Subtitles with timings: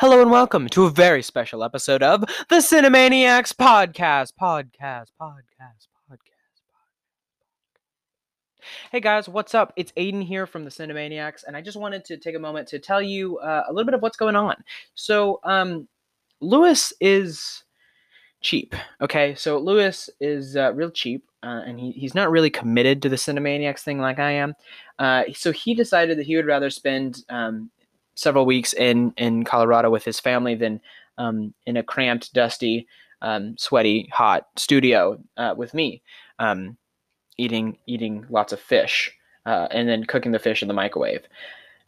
[0.00, 4.32] Hello and welcome to a very special episode of the Cinemaniacs podcast.
[4.40, 6.18] Podcast, podcast, podcast, podcast.
[8.92, 9.72] Hey guys, what's up?
[9.74, 12.78] It's Aiden here from the Cinemaniacs, and I just wanted to take a moment to
[12.78, 14.54] tell you uh, a little bit of what's going on.
[14.94, 15.88] So, um,
[16.38, 17.64] Lewis is
[18.40, 18.76] cheap.
[19.00, 23.08] Okay, so Lewis is uh, real cheap, uh, and he, he's not really committed to
[23.08, 24.54] the Cinemaniacs thing like I am.
[25.00, 27.72] Uh, so he decided that he would rather spend um,
[28.18, 30.80] several weeks in in Colorado with his family than
[31.18, 32.86] um, in a cramped, dusty,
[33.22, 36.02] um, sweaty, hot studio uh, with me,
[36.38, 36.76] um,
[37.36, 39.12] eating eating lots of fish
[39.46, 41.26] uh, and then cooking the fish in the microwave.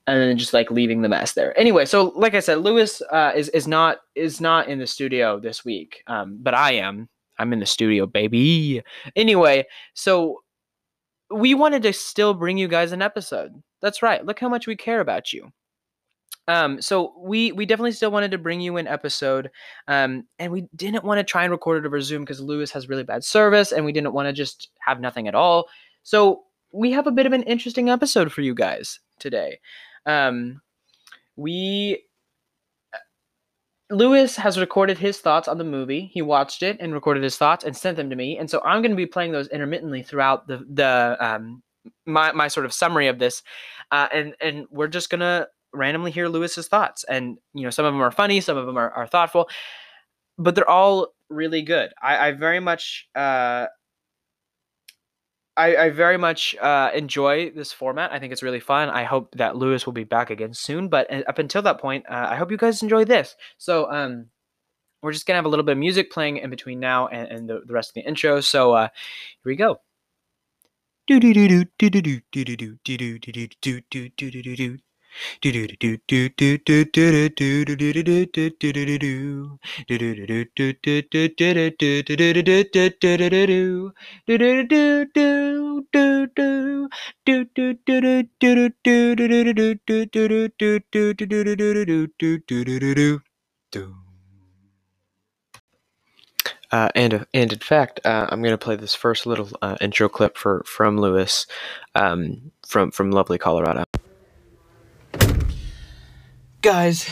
[0.06, 1.56] And then just like leaving the mess there.
[1.58, 5.38] Anyway, so like I said, Lewis uh, is is not is not in the studio
[5.38, 7.08] this week, um, but I am.
[7.38, 8.82] I'm in the studio, baby.
[9.16, 10.42] Anyway, so
[11.30, 13.62] we wanted to still bring you guys an episode.
[13.82, 14.24] That's right.
[14.24, 15.52] Look how much we care about you.
[16.48, 19.50] Um, so we we definitely still wanted to bring you an episode,
[19.86, 22.88] um, and we didn't want to try and record it over Zoom because Lewis has
[22.88, 25.68] really bad service, and we didn't want to just have nothing at all.
[26.02, 26.42] So
[26.72, 29.60] we have a bit of an interesting episode for you guys today.
[30.06, 30.60] Um,
[31.36, 32.04] we
[33.90, 36.10] Lewis has recorded his thoughts on the movie.
[36.12, 38.38] He watched it and recorded his thoughts and sent them to me.
[38.38, 41.62] And so I'm going to be playing those intermittently throughout the the um,
[42.06, 43.42] my my sort of summary of this,
[43.90, 47.04] uh, and and we're just gonna randomly hear Lewis's thoughts.
[47.04, 49.48] And you know, some of them are funny, some of them are, are thoughtful,
[50.38, 51.92] but they're all really good.
[52.02, 53.66] I, I very much uh,
[55.56, 58.12] I, I very much uh, enjoy this format.
[58.12, 58.88] I think it's really fun.
[58.88, 60.88] I hope that Lewis will be back again soon.
[60.88, 63.36] But uh, up until that point, uh, I hope you guys enjoy this.
[63.58, 64.26] So um,
[65.02, 67.48] we're just gonna have a little bit of music playing in between now and, and
[67.48, 68.40] the, the rest of the intro.
[68.40, 68.88] So uh,
[69.42, 69.80] here we go.
[96.72, 100.08] Uh, and and in fact, uh, I'm going to play this first little uh, intro
[100.08, 101.46] clip for from Lewis,
[101.96, 103.89] um, from from lovely Colorado.
[106.62, 107.08] Guys,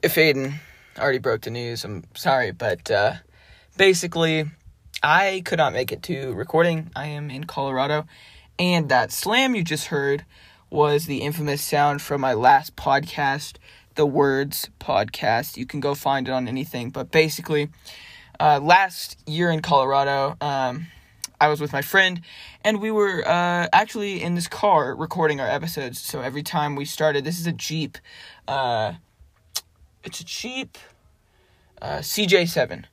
[0.00, 0.60] if Aiden
[0.96, 3.14] already broke the news, I'm sorry, but uh,
[3.76, 4.44] basically,
[5.02, 6.92] I could not make it to recording.
[6.94, 8.06] I am in Colorado,
[8.60, 10.24] and that slam you just heard
[10.70, 13.56] was the infamous sound from my last podcast,
[13.96, 15.56] the Words podcast.
[15.56, 17.70] You can go find it on anything, but basically,
[18.38, 20.86] uh, last year in Colorado, um,
[21.40, 22.20] I was with my friend,
[22.62, 26.00] and we were uh, actually in this car recording our episodes.
[26.00, 27.98] So every time we started, this is a Jeep.
[28.46, 28.94] Uh,
[30.04, 30.78] it's a Jeep
[31.82, 32.84] uh, CJ7.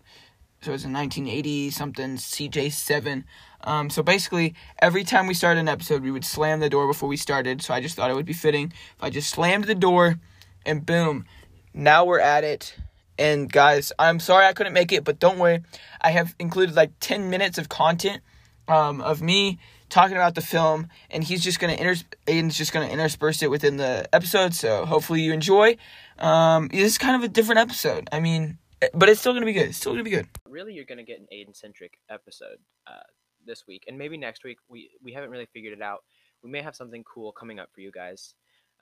[0.61, 3.23] So it's a 1980 something CJ7.
[3.63, 7.09] Um, so basically, every time we started an episode, we would slam the door before
[7.09, 7.61] we started.
[7.61, 10.19] So I just thought it would be fitting if I just slammed the door,
[10.65, 11.25] and boom,
[11.73, 12.75] now we're at it.
[13.17, 15.61] And guys, I'm sorry I couldn't make it, but don't worry.
[16.01, 18.21] I have included like 10 minutes of content
[18.67, 22.87] um, of me talking about the film, and he's just gonna inter- Aiden's just gonna
[22.87, 24.53] intersperse it within the episode.
[24.53, 25.77] So hopefully you enjoy.
[26.17, 28.07] Um, this is kind of a different episode.
[28.11, 28.57] I mean,
[28.93, 29.69] but it's still gonna be good.
[29.69, 30.27] It's still gonna be good.
[30.47, 32.57] Really, you're gonna get an Aiden centric episode
[32.87, 33.03] uh,
[33.45, 34.57] this week, and maybe next week.
[34.69, 36.03] We we haven't really figured it out.
[36.43, 38.33] We may have something cool coming up for you guys.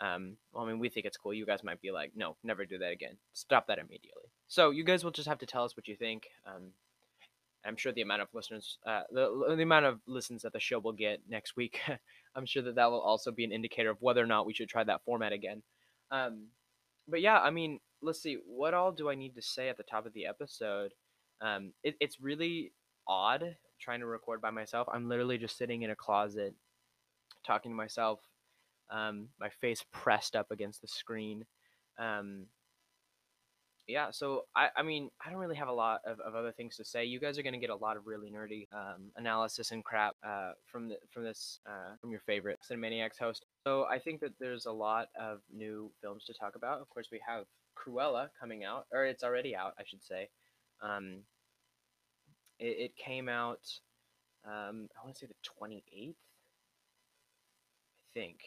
[0.02, 1.34] Um, well, I mean, we think it's cool.
[1.34, 3.18] You guys might be like, no, never do that again.
[3.34, 4.32] Stop that immediately.
[4.48, 6.28] So you guys will just have to tell us what you think.
[6.48, 6.72] Um,
[7.66, 10.80] I'm sure the amount of listeners, uh, the, the amount of listens that the show
[10.80, 11.80] will get next week,
[12.36, 14.70] I'm sure that that will also be an indicator of whether or not we should
[14.70, 15.62] try that format again.
[16.12, 16.48] Um,
[17.08, 19.84] but yeah, I mean, let's see, what all do I need to say at the
[19.84, 20.94] top of the episode?
[21.42, 22.72] Um, it, it's really
[23.08, 24.88] odd trying to record by myself.
[24.92, 26.54] I'm literally just sitting in a closet
[27.46, 28.20] talking to myself,
[28.92, 31.46] um, my face pressed up against the screen.
[31.98, 32.46] Um,
[33.90, 36.78] yeah, so I, I mean, I don't really have a lot of, of other things
[36.78, 37.06] to say.
[37.06, 40.52] You guys are gonna get a lot of really nerdy um, analysis and crap uh,
[40.72, 43.46] from the from this uh, from your favorite Cinemaniacs host.
[43.66, 46.82] So I think that there's a lot of new films to talk about.
[46.82, 47.46] Of course, we have
[47.76, 50.30] Cruella coming out, or it's already out, I should say.
[50.82, 51.24] Um,
[52.60, 53.68] it, it came out,
[54.46, 56.14] um, I want to say the 28th, I
[58.14, 58.38] think,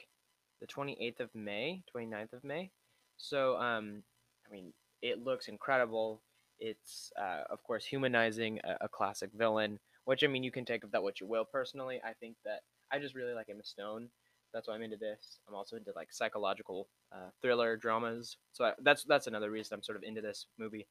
[0.60, 2.70] the 28th of May, 29th of May.
[3.16, 4.02] So, um,
[4.46, 4.72] I mean,
[5.02, 6.22] it looks incredible.
[6.58, 10.84] It's, uh, of course, humanizing a, a, classic villain, which, I mean, you can take
[10.84, 11.44] of that what you will.
[11.44, 12.60] Personally, I think that
[12.92, 14.08] I just really like Emma Stone.
[14.54, 15.38] That's why I'm into this.
[15.48, 18.36] I'm also into like psychological uh, thriller dramas.
[18.52, 20.86] So I, that's that's another reason I'm sort of into this movie.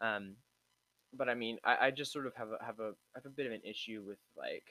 [0.00, 0.36] Um,
[1.12, 3.46] but I mean, I, I just sort of have a have a have a bit
[3.46, 4.64] of an issue with like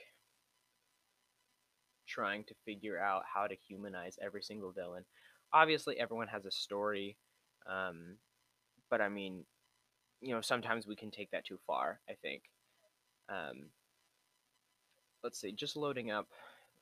[2.07, 5.05] trying to figure out how to humanize every single villain.
[5.53, 7.17] Obviously, everyone has a story,
[7.67, 8.17] um,
[8.91, 9.45] but I mean,
[10.21, 11.99] you know, sometimes we can take that too far.
[12.07, 12.43] I think.
[13.29, 13.69] Um,
[15.23, 16.27] let's see, just loading up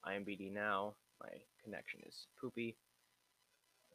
[0.06, 0.96] IMBD now.
[1.22, 1.30] My
[1.64, 2.76] connection is poopy.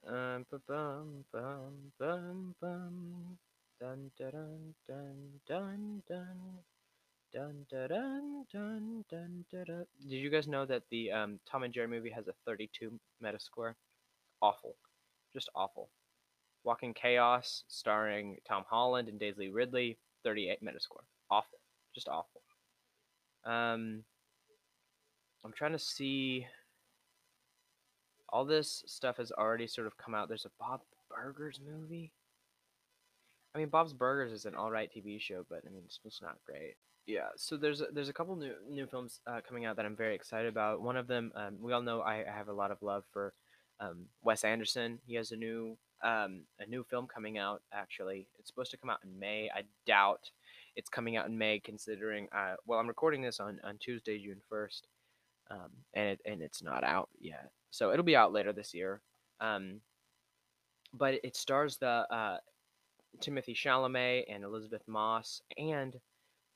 [0.07, 3.39] Um, bum, bum, bum, bum.
[3.81, 6.63] Dun dun dun dun dun
[7.33, 9.65] dun dun dun dun dun.
[9.67, 9.87] dun.
[10.09, 13.75] Did you guys know that the um, Tom and Jerry movie has a 32 Metascore?
[14.41, 14.77] Awful,
[15.33, 15.89] just awful.
[16.65, 21.05] Walking Chaos, starring Tom Holland and Daisy Ridley, 38 Metascore.
[21.31, 21.59] Awful,
[21.95, 22.43] just awful.
[23.45, 24.05] Um,
[25.45, 26.47] I'm trying to see.
[28.31, 30.29] All this stuff has already sort of come out.
[30.29, 32.13] There's a Bob Burgers movie.
[33.55, 36.21] I mean, Bob's Burgers is an all right TV show, but I mean, it's just
[36.21, 36.75] not great.
[37.07, 39.95] Yeah, so there's a, there's a couple new new films uh, coming out that I'm
[39.95, 40.81] very excited about.
[40.81, 43.35] One of them, um, we all know I, I have a lot of love for
[43.79, 44.99] um, Wes Anderson.
[45.07, 47.63] He has a new um, a new film coming out.
[47.73, 49.51] Actually, it's supposed to come out in May.
[49.55, 50.31] I doubt
[50.77, 54.41] it's coming out in May, considering uh, well, I'm recording this on, on Tuesday, June
[54.49, 54.87] first,
[55.51, 57.51] um, and it, and it's not out yet.
[57.71, 59.01] So it'll be out later this year.
[59.41, 59.81] Um,
[60.93, 62.39] but it stars the uh,
[63.21, 65.99] Timothée Chalamet and Elisabeth Moss and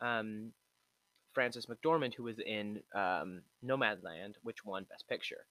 [0.00, 0.52] um,
[1.32, 5.46] Frances McDormand, who was in um, Nomadland, which won Best Picture.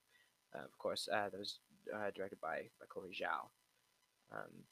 [0.56, 1.60] Uh, of course, uh, that was
[1.94, 3.50] uh, directed by, by Chloe Zhao.
[4.32, 4.64] Um,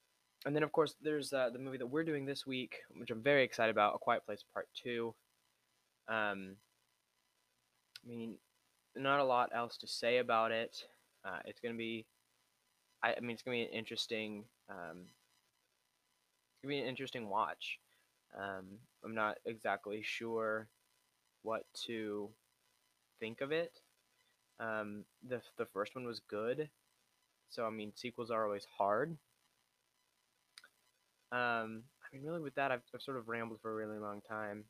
[0.46, 3.24] and then, of course, there's uh, the movie that we're doing this week, which I'm
[3.24, 5.14] very excited about, A Quiet Place Part 2.
[6.08, 6.56] Um,
[8.04, 8.38] I mean,
[8.96, 10.78] not a lot else to say about it.
[11.26, 12.06] Uh, it's going to be,
[13.04, 16.88] I, I, mean, it's going to be an interesting, um, it's going to be an
[16.88, 17.80] interesting watch.
[18.38, 18.66] Um,
[19.04, 20.68] I'm not exactly sure
[21.44, 22.30] what to
[23.20, 23.80] think of it.
[24.60, 26.70] Um, the the first one was good,
[27.50, 29.18] so I mean sequels are always hard.
[31.32, 34.22] Um, I mean, really, with that, I've, I've sort of rambled for a really long
[34.22, 34.66] time.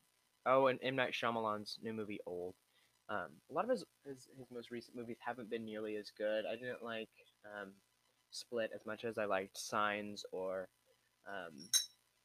[0.46, 2.54] Oh, and M Night Shyamalan's new movie, Old.
[3.08, 6.44] Um, a lot of his, his, his most recent movies haven't been nearly as good.
[6.44, 7.08] I didn't like
[7.44, 7.72] um,
[8.30, 10.68] Split as much as I liked Signs or,
[11.28, 11.54] um,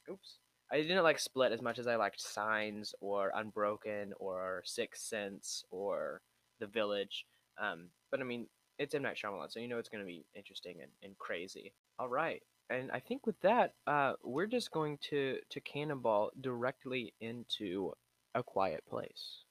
[0.10, 0.38] oops,
[0.72, 5.64] I didn't like Split as much as I liked Signs or Unbroken or Sixth Sense
[5.70, 6.22] or
[6.60, 7.26] The Village.
[7.62, 8.48] Um, but I mean,
[8.80, 11.74] it's M Night Shyamalan, so you know it's going to be interesting and, and crazy.
[12.00, 17.14] All right, and I think with that, uh, we're just going to to cannonball directly
[17.22, 17.94] into
[18.36, 19.44] A Quiet Place.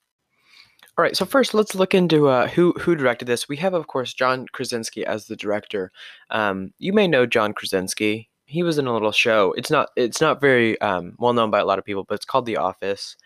[0.99, 3.49] All right, so first let's look into uh, who who directed this.
[3.49, 5.93] We have, of course, John Krasinski as the director.
[6.31, 9.55] Um, you may know John Krasinski he was in a little show.
[9.57, 12.25] It's not it's not very um, well known by a lot of people, but it's
[12.25, 13.17] called The Office.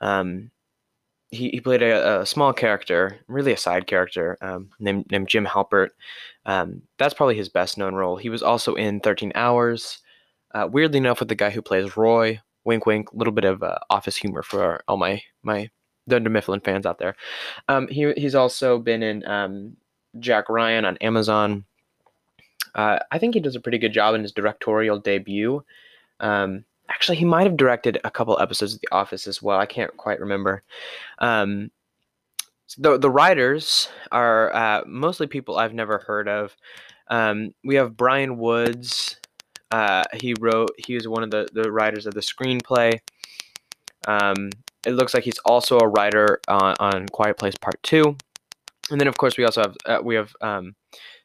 [0.00, 0.50] Um,
[1.30, 5.46] he, he played a, a, small character, really a side character, um, named named Jim
[5.46, 5.90] Halpert.
[6.46, 8.16] Um, that's probably his best known role.
[8.16, 9.98] He was also in Thirteen Hours.
[10.54, 12.40] Uh, weirdly enough, with the guy who plays Roy.
[12.64, 13.12] Wink, wink.
[13.12, 15.70] A little bit of uh, office humor for all my my
[16.08, 17.16] Dunder Mifflin fans out there.
[17.68, 19.76] Um, he he's also been in um,
[20.18, 21.64] Jack Ryan on Amazon.
[22.74, 25.64] Uh, I think he does a pretty good job in his directorial debut.
[26.20, 29.58] Um, actually, he might have directed a couple episodes of The Office as well.
[29.58, 30.62] I can't quite remember.
[31.18, 31.70] Um,
[32.78, 36.56] the the writers are uh, mostly people I've never heard of.
[37.08, 39.16] Um, we have Bryan Woods.
[39.70, 40.70] Uh, he wrote.
[40.78, 42.98] He was one of the the writers of the screenplay.
[44.06, 44.50] Um,
[44.86, 48.16] it looks like he's also a writer on, on Quiet Place Part Two,
[48.90, 50.74] and then of course we also have uh, we have um,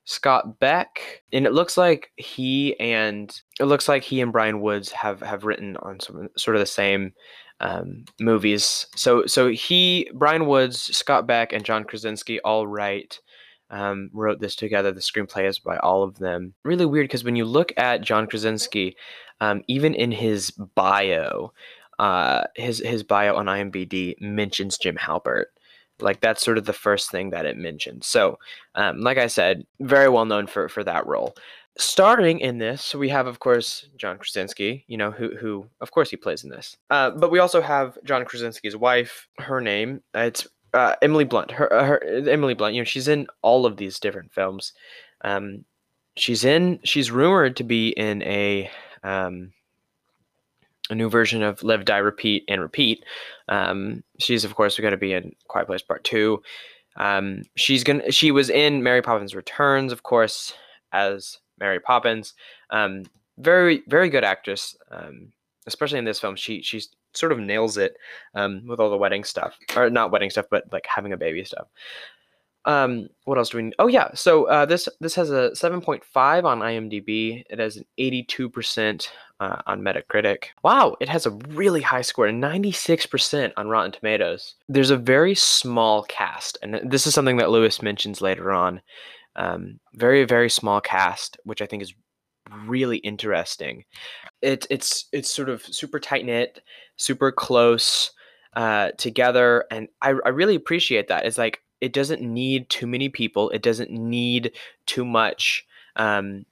[0.05, 4.91] Scott Beck, and it looks like he and it looks like he and Bryan Woods
[4.91, 7.13] have have written on some sort of the same
[7.59, 8.87] um, movies.
[8.95, 13.19] So so he, Bryan Woods, Scott Beck, and John Krasinski all write.
[13.71, 14.91] Um, wrote this together.
[14.91, 16.55] The screenplay is by all of them.
[16.63, 18.95] Really weird because when you look at John Krasinski,
[19.41, 21.53] um, even in his bio,
[21.99, 25.45] uh, his his bio on IMDb mentions Jim Halpert.
[26.01, 28.07] Like that's sort of the first thing that it mentions.
[28.07, 28.39] So,
[28.75, 31.35] um, like I said, very well known for for that role.
[31.77, 34.83] Starting in this, we have, of course, John Krasinski.
[34.87, 36.75] You know who who of course he plays in this.
[36.89, 39.27] Uh, but we also have John Krasinski's wife.
[39.37, 41.51] Her name uh, it's uh, Emily Blunt.
[41.51, 42.75] Her, uh, her Emily Blunt.
[42.75, 44.73] You know she's in all of these different films.
[45.21, 45.63] Um,
[46.17, 46.79] she's in.
[46.83, 48.69] She's rumored to be in a
[49.03, 49.53] um,
[50.89, 53.05] a new version of Live, Die, Repeat, and Repeat.
[53.47, 56.41] Um, she's, of course, going to be in Quiet Place Part 2.
[56.97, 58.11] Um, she's gonna.
[58.11, 60.53] She was in Mary Poppins Returns, of course,
[60.91, 62.33] as Mary Poppins.
[62.69, 63.03] Um,
[63.37, 64.75] very, very good actress.
[64.91, 65.31] Um,
[65.67, 67.97] especially in this film, she she's sort of nails it
[68.35, 71.43] um, with all the wedding stuff, or not wedding stuff, but like having a baby
[71.43, 71.67] stuff.
[72.65, 73.63] Um, what else do we?
[73.63, 73.75] Need?
[73.79, 77.43] Oh yeah, so uh, this this has a 7.5 on IMDb.
[77.49, 80.45] It has an 82 percent uh, on Metacritic.
[80.63, 84.55] Wow, it has a really high score, 96% on Rotten Tomatoes.
[84.67, 88.81] There's a very small cast, and this is something that Lewis mentions later on.
[89.35, 91.93] Um, very, very small cast, which I think is
[92.65, 93.85] really interesting.
[94.41, 96.61] It, it's it's sort of super tight knit,
[96.97, 98.11] super close
[98.55, 101.25] uh, together, and I, I really appreciate that.
[101.25, 103.49] It's like it doesn't need too many people.
[103.51, 104.51] It doesn't need
[104.85, 105.65] too much.
[105.95, 106.45] Um,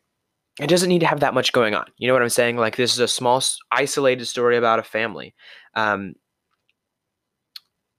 [0.59, 1.85] it doesn't need to have that much going on.
[1.97, 2.57] You know what I'm saying?
[2.57, 5.35] Like this is a small, isolated story about a family
[5.75, 6.15] um,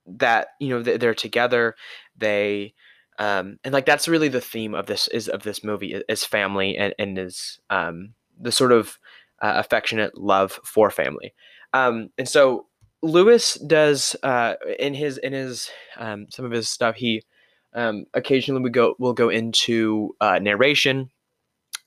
[0.07, 1.77] that you know they're together.
[2.17, 2.75] They
[3.19, 6.77] um, and like that's really the theme of this is of this movie is family
[6.77, 8.99] and, and is um, the sort of
[9.41, 11.35] uh, affectionate love for family.
[11.75, 12.67] Um, and so
[13.03, 16.97] Lewis does uh, in his in his um, some of his stuff.
[16.97, 17.23] He
[17.75, 21.11] um, occasionally we go will go into uh, narration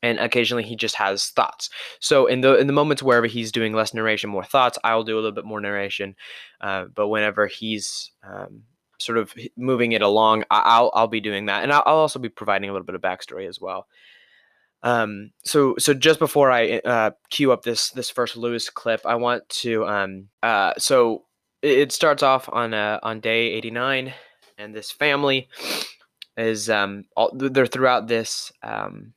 [0.04, 1.70] and occasionally he just has thoughts.
[2.00, 5.16] So in the in the moments wherever he's doing less narration, more thoughts, I'll do
[5.16, 6.16] a little bit more narration.
[6.60, 8.64] Uh, but whenever he's um,
[9.02, 12.70] sort of moving it along, I'll I'll be doing that, and I'll, also be providing
[12.70, 13.88] a little bit of backstory as well.
[14.84, 19.16] Um, so so just before I uh, cue up this this first Lewis clip, I
[19.16, 21.26] want to um, uh, so
[21.62, 24.14] it starts off on uh, on day eighty nine,
[24.58, 25.48] and this family
[26.38, 29.14] is um all, they're throughout this um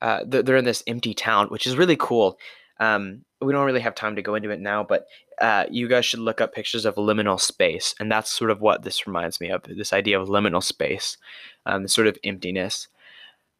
[0.00, 2.38] uh, they're in this empty town, which is really cool.
[2.78, 5.06] Um, we don't really have time to go into it now, but
[5.40, 8.82] uh, you guys should look up pictures of liminal space, and that's sort of what
[8.82, 9.62] this reminds me of.
[9.62, 11.16] This idea of liminal space,
[11.64, 12.88] um, sort of emptiness.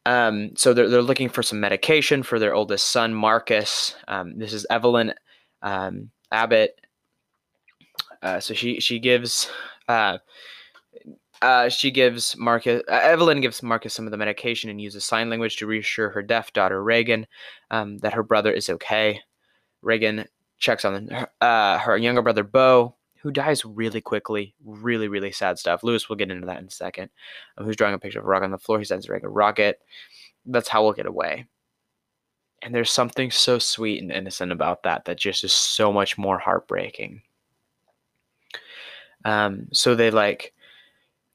[0.05, 3.95] Um, so they're they're looking for some medication for their oldest son, Marcus.
[4.07, 5.13] Um, this is Evelyn
[5.61, 6.79] um, Abbott.
[8.21, 9.49] Uh, so she she gives
[9.87, 10.17] uh,
[11.41, 15.29] uh, she gives Marcus, uh, Evelyn gives Marcus some of the medication and uses sign
[15.29, 17.27] language to reassure her deaf daughter Regan
[17.69, 19.21] um, that her brother is okay.
[19.81, 20.25] Regan
[20.57, 21.09] checks on
[21.41, 24.53] uh, her younger brother Bo, who dies really quickly.
[24.63, 25.83] Really, really sad stuff.
[25.83, 27.09] Lewis will get into that in a second.
[27.57, 28.79] Um, who's drawing a picture of a rock on the floor?
[28.79, 29.79] He sends Regan a rocket.
[30.45, 31.45] That's how we'll get away.
[32.63, 36.39] And there's something so sweet and innocent about that that just is so much more
[36.39, 37.21] heartbreaking.
[39.25, 40.53] Um, so they like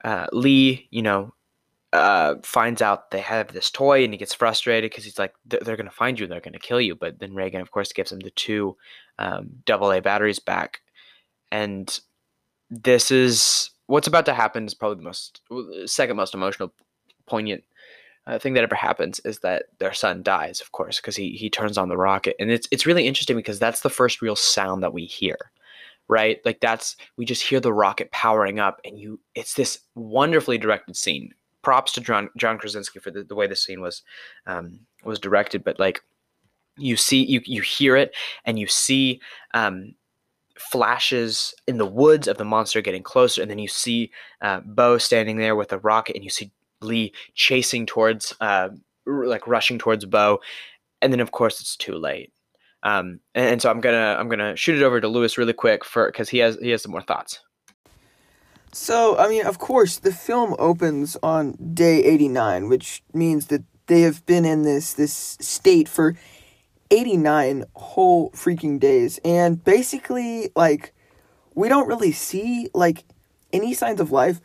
[0.04, 1.34] uh, Lee, you know,
[1.92, 5.76] uh, finds out they have this toy and he gets frustrated because he's like, they're,
[5.76, 6.94] going to find you and they're going to kill you.
[6.94, 8.76] But then Reagan, of course, gives him the two
[9.18, 10.80] um, AA batteries back.
[11.50, 11.98] And
[12.70, 15.42] this is what's about to happen is probably the most,
[15.84, 16.72] second most emotional,
[17.26, 17.62] poignant
[18.26, 21.50] uh, thing that ever happens is that their son dies, of course, because he, he
[21.50, 22.36] turns on the rocket.
[22.38, 25.36] And it's, it's really interesting because that's the first real sound that we hear
[26.08, 26.40] right?
[26.44, 30.96] Like that's we just hear the rocket powering up, and you it's this wonderfully directed
[30.96, 31.32] scene.
[31.62, 34.02] Props to John John Krasinski for the, the way the scene was
[34.46, 36.02] um, was directed, but like
[36.76, 38.14] you see you you hear it
[38.44, 39.20] and you see
[39.54, 39.94] um,
[40.58, 44.98] flashes in the woods of the monster getting closer, and then you see uh, Bo
[44.98, 46.50] standing there with a rocket, and you see
[46.80, 48.68] Lee chasing towards, uh,
[49.06, 50.40] like rushing towards Bo,
[51.00, 52.32] and then of course it's too late.
[52.82, 55.84] Um, and, and so I'm gonna I'm gonna shoot it over to Lewis really quick
[55.84, 57.40] for because he has he has some more thoughts.
[58.72, 64.00] So I mean, of course, the film opens on day 89, which means that they
[64.02, 66.16] have been in this this state for
[66.90, 70.94] 89 whole freaking days, and basically, like,
[71.54, 73.04] we don't really see like
[73.52, 74.40] any signs of life.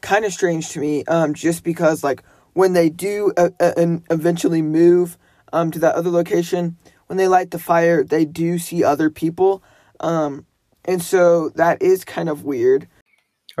[0.00, 2.22] Kind of strange to me, um, just because like
[2.52, 5.16] when they do uh, uh, and eventually move
[5.52, 6.76] um to that other location,
[7.08, 9.62] when they light the fire, they do see other people.
[9.98, 10.46] Um,
[10.84, 12.86] and so that is kind of weird.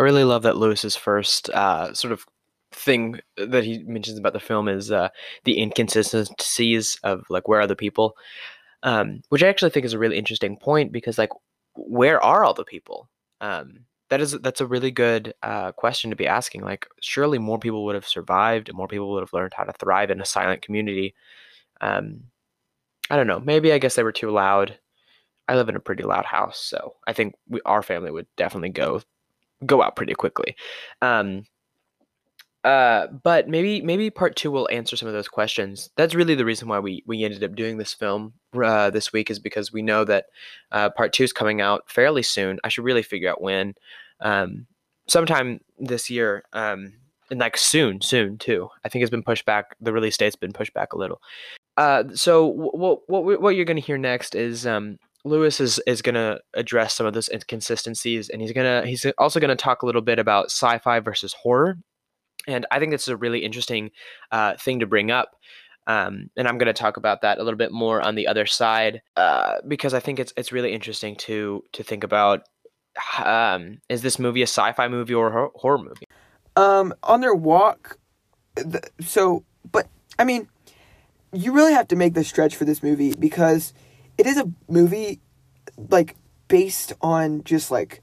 [0.02, 2.26] I really love that Lewis's first uh, sort of
[2.72, 5.10] thing that he mentions about the film is uh,
[5.44, 8.16] the inconsistencies of like where are the people,
[8.82, 11.30] um, which I actually think is a really interesting point because like
[11.76, 13.08] where are all the people?
[13.40, 16.62] Um, that is that's a really good uh, question to be asking.
[16.62, 19.72] Like surely more people would have survived, and more people would have learned how to
[19.72, 21.14] thrive in a silent community.
[21.80, 22.24] Um,
[23.08, 23.38] I don't know.
[23.38, 24.80] Maybe I guess they were too loud.
[25.46, 28.70] I live in a pretty loud house, so I think we, our family would definitely
[28.70, 29.00] go
[29.66, 30.56] go out pretty quickly.
[31.00, 31.44] Um,
[32.64, 35.90] uh, but maybe maybe part two will answer some of those questions.
[35.96, 39.30] That's really the reason why we we ended up doing this film uh, this week
[39.30, 40.26] is because we know that
[40.70, 42.60] uh, part two is coming out fairly soon.
[42.62, 43.74] I should really figure out when.
[44.20, 44.66] Um,
[45.08, 46.44] sometime this year.
[46.52, 46.94] Um,
[47.30, 48.68] and like soon, soon too.
[48.84, 49.76] I think it's been pushed back.
[49.80, 51.20] The release date's been pushed back a little.
[51.78, 56.38] Uh, so what what what you're gonna hear next is um, Lewis is is gonna
[56.54, 60.18] address some of those inconsistencies, and he's gonna he's also gonna talk a little bit
[60.18, 61.78] about sci-fi versus horror,
[62.46, 63.90] and I think this is a really interesting
[64.30, 65.36] uh, thing to bring up.
[65.86, 68.46] Um, and I'm going to talk about that a little bit more on the other
[68.46, 72.42] side uh, because I think it's it's really interesting to to think about.
[73.24, 76.06] Um, is this movie a sci-fi movie or a horror movie?
[76.56, 77.98] Um, on their walk,
[78.54, 79.88] the, so but
[80.18, 80.48] I mean,
[81.32, 83.72] you really have to make the stretch for this movie because
[84.18, 85.20] it is a movie
[85.90, 86.16] like
[86.48, 88.02] based on just like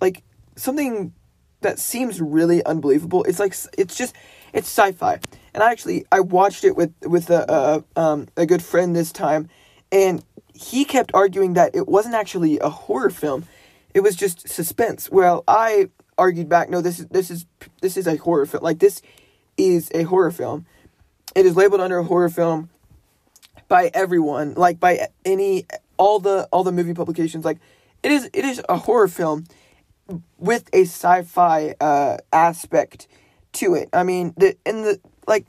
[0.00, 0.22] like
[0.56, 1.12] something
[1.60, 3.24] that seems really unbelievable.
[3.24, 4.14] It's like it's just
[4.52, 5.20] it's sci-fi.
[5.54, 9.12] And I actually I watched it with with a a, um, a good friend this
[9.12, 9.48] time,
[9.90, 10.24] and
[10.54, 13.46] he kept arguing that it wasn't actually a horror film.
[13.94, 15.10] It was just suspense.
[15.10, 17.46] Well, I argued back, no, this is this is
[17.80, 18.62] this is a horror film.
[18.62, 19.02] Like this
[19.56, 20.66] is a horror film.
[21.34, 22.68] It is labeled under a horror film
[23.72, 25.64] by everyone, like by any
[25.96, 27.42] all the all the movie publications.
[27.42, 27.58] Like
[28.02, 29.46] it is it is a horror film
[30.36, 33.08] with a sci-fi uh, aspect
[33.52, 33.88] to it.
[33.94, 35.46] I mean, the in the like,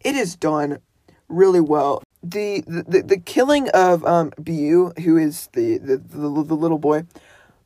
[0.00, 0.78] it is done
[1.28, 2.02] really well.
[2.22, 7.04] The the, the killing of um Bu, who is the, the the the little boy,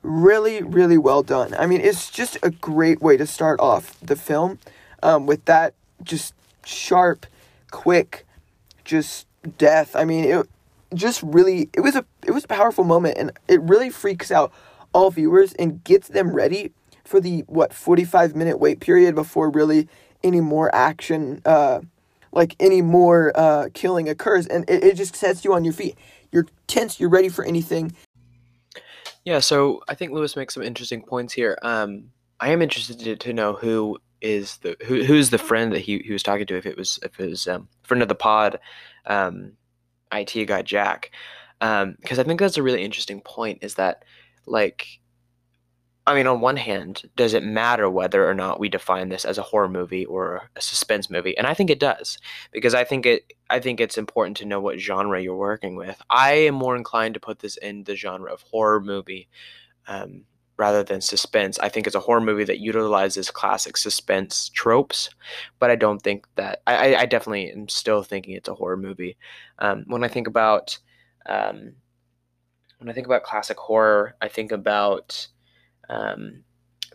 [0.02, 1.55] really really well done.
[1.55, 4.59] I mean, it's just a great way to start off the film,
[5.05, 7.25] um, with that just sharp,
[7.71, 8.26] quick,
[8.85, 9.97] just death.
[9.97, 10.49] I mean, it
[10.95, 14.53] just really it was a it was a powerful moment, and it really freaks out
[14.93, 16.73] all viewers and gets them ready
[17.05, 19.88] for the what 45 minute wait period before really
[20.25, 21.81] any more action uh
[22.33, 24.47] like any more uh killing occurs.
[24.47, 25.97] And it, it just sets you on your feet.
[26.33, 27.95] You're tense you're ready for anything.
[29.25, 31.59] Yeah so i think lewis makes some interesting points here.
[31.62, 32.11] Um
[32.41, 35.99] i am interested to, to know who is the who, who's the friend that he,
[35.99, 38.59] he was talking to if it was if it was um friend of the pod
[39.07, 39.53] um
[40.13, 41.11] it guy jack
[41.61, 44.04] um because i think that's a really interesting point is that
[44.47, 45.00] like
[46.09, 49.39] I mean, on one hand, does it matter whether or not we define this as
[49.39, 51.37] a horror movie or a suspense movie?
[51.37, 52.19] And I think it does
[52.52, 56.00] because I think it I think it's important to know what genre you're working with.
[56.09, 59.28] I am more inclined to put this in the genre of horror movie
[59.89, 60.25] um,
[60.56, 61.58] rather than suspense.
[61.58, 65.10] I think it's a horror movie that utilizes classic suspense tropes,
[65.58, 69.16] but I don't think that I, I definitely am still thinking it's a horror movie.
[69.58, 70.78] Um, when I think about
[71.26, 71.73] um,
[72.78, 75.26] when I think about classic horror, I think about
[75.88, 76.45] um,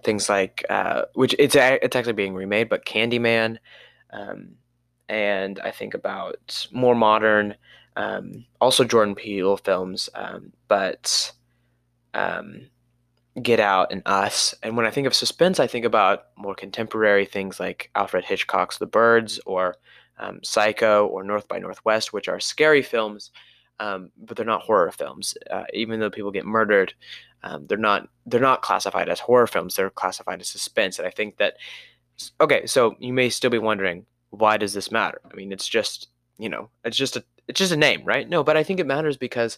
[0.04, 3.58] things like uh, which it's it's actually being remade, but Candyman,
[4.12, 4.56] um,
[5.10, 7.56] and I think about more modern,
[7.96, 11.32] um, also Jordan Peele films, um, but
[13.42, 14.54] Get Out and Us.
[14.62, 18.78] And when I think of suspense, I think about more contemporary things like Alfred Hitchcock's
[18.78, 19.76] The Birds or
[20.20, 23.32] um, Psycho or North by Northwest, which are scary films.
[23.80, 25.36] Um, but they're not horror films.
[25.50, 26.94] Uh, even though people get murdered,
[27.44, 29.76] um, they're not they're not classified as horror films.
[29.76, 31.00] They're classified as suspense.
[31.00, 31.56] And I think that
[32.40, 35.20] okay, so you may still be wondering why does this matter?
[35.30, 38.28] I mean, it's just you know, it's just a it's just a name, right?
[38.30, 39.58] No, but I think it matters because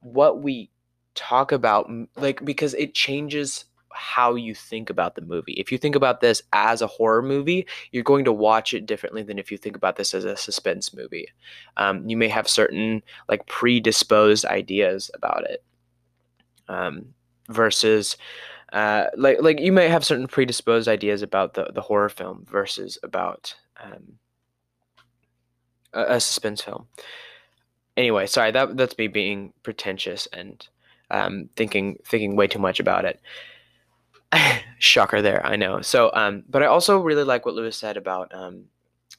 [0.00, 0.70] what we
[1.14, 5.52] talk about, like, because it changes how you think about the movie.
[5.52, 9.22] If you think about this as a horror movie, you're going to watch it differently
[9.22, 11.28] than if you think about this as a suspense movie.
[11.76, 15.62] Um, you may have certain like predisposed ideas about it.
[16.68, 17.14] Um,
[17.48, 18.16] versus
[18.72, 22.98] uh, like like you might have certain predisposed ideas about the, the horror film versus
[23.02, 24.18] about um,
[25.92, 26.86] a, a, suspense film.
[27.96, 30.66] Anyway, sorry that that's me being pretentious and
[31.14, 33.20] um, thinking thinking way too much about it.
[34.78, 35.80] Shocker there, I know.
[35.80, 38.64] So, um, but I also really like what Lewis said about um,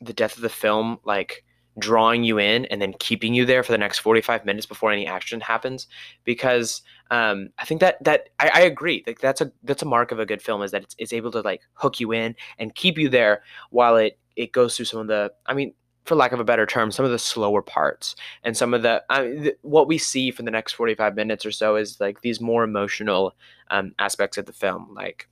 [0.01, 1.45] the death of the film, like
[1.77, 5.05] drawing you in and then keeping you there for the next 45 minutes before any
[5.05, 5.87] action happens
[6.23, 6.81] because
[7.11, 10.19] um, I think that that I, I, agree like that's a that's a mark of
[10.19, 12.97] a good film is that it's, it's able to like hook you in and keep
[12.97, 15.73] you there while it it goes through some of the I mean
[16.05, 19.03] for lack of a better term some of the slower parts and some of the,
[19.09, 22.21] I mean, the what we see for the next 45 minutes or so is like
[22.21, 23.35] these more emotional
[23.71, 24.93] um, aspects of the film.
[24.93, 25.27] Like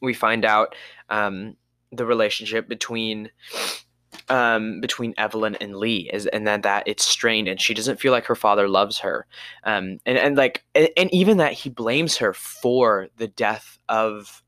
[0.00, 0.74] we find out
[1.10, 1.56] um,
[1.92, 3.30] the relationship between
[4.28, 8.12] um, between Evelyn and Lee is and then that it's strained and she doesn't feel
[8.12, 9.26] like her father loves her.
[9.64, 14.42] Um, and and like and, and, even that he blames her for the death of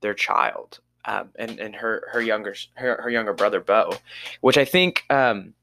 [0.00, 3.92] their child um, and and her her younger her, her younger brother Bo
[4.40, 5.54] which I think um,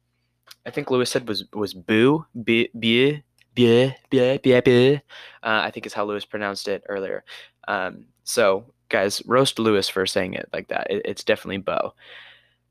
[0.66, 3.22] I think Lewis said was was Boo B B
[3.54, 5.00] B B B B uh,
[5.42, 7.24] I think is how Lewis pronounced it earlier
[7.68, 10.88] um, so guys, roast Lewis for saying it like that.
[10.90, 11.94] It, it's definitely Bo.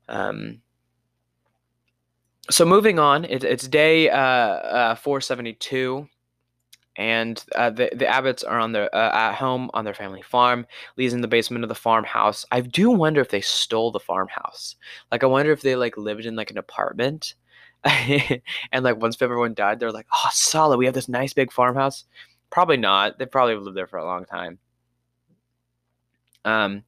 [0.09, 0.61] Um,
[2.49, 6.07] so moving on, it, it's day uh, uh, 472
[6.97, 10.65] and uh, the the Abbotts are on their uh, at home on their family farm.
[10.97, 12.45] Lee's in the basement of the farmhouse.
[12.51, 14.75] I do wonder if they stole the farmhouse.
[15.11, 17.35] Like, I wonder if they like lived in like an apartment,
[17.83, 20.77] and like once everyone died, they're like, "Oh, solid.
[20.77, 22.05] We have this nice big farmhouse."
[22.49, 23.19] Probably not.
[23.19, 24.57] They probably lived there for a long time.
[26.45, 26.83] Um,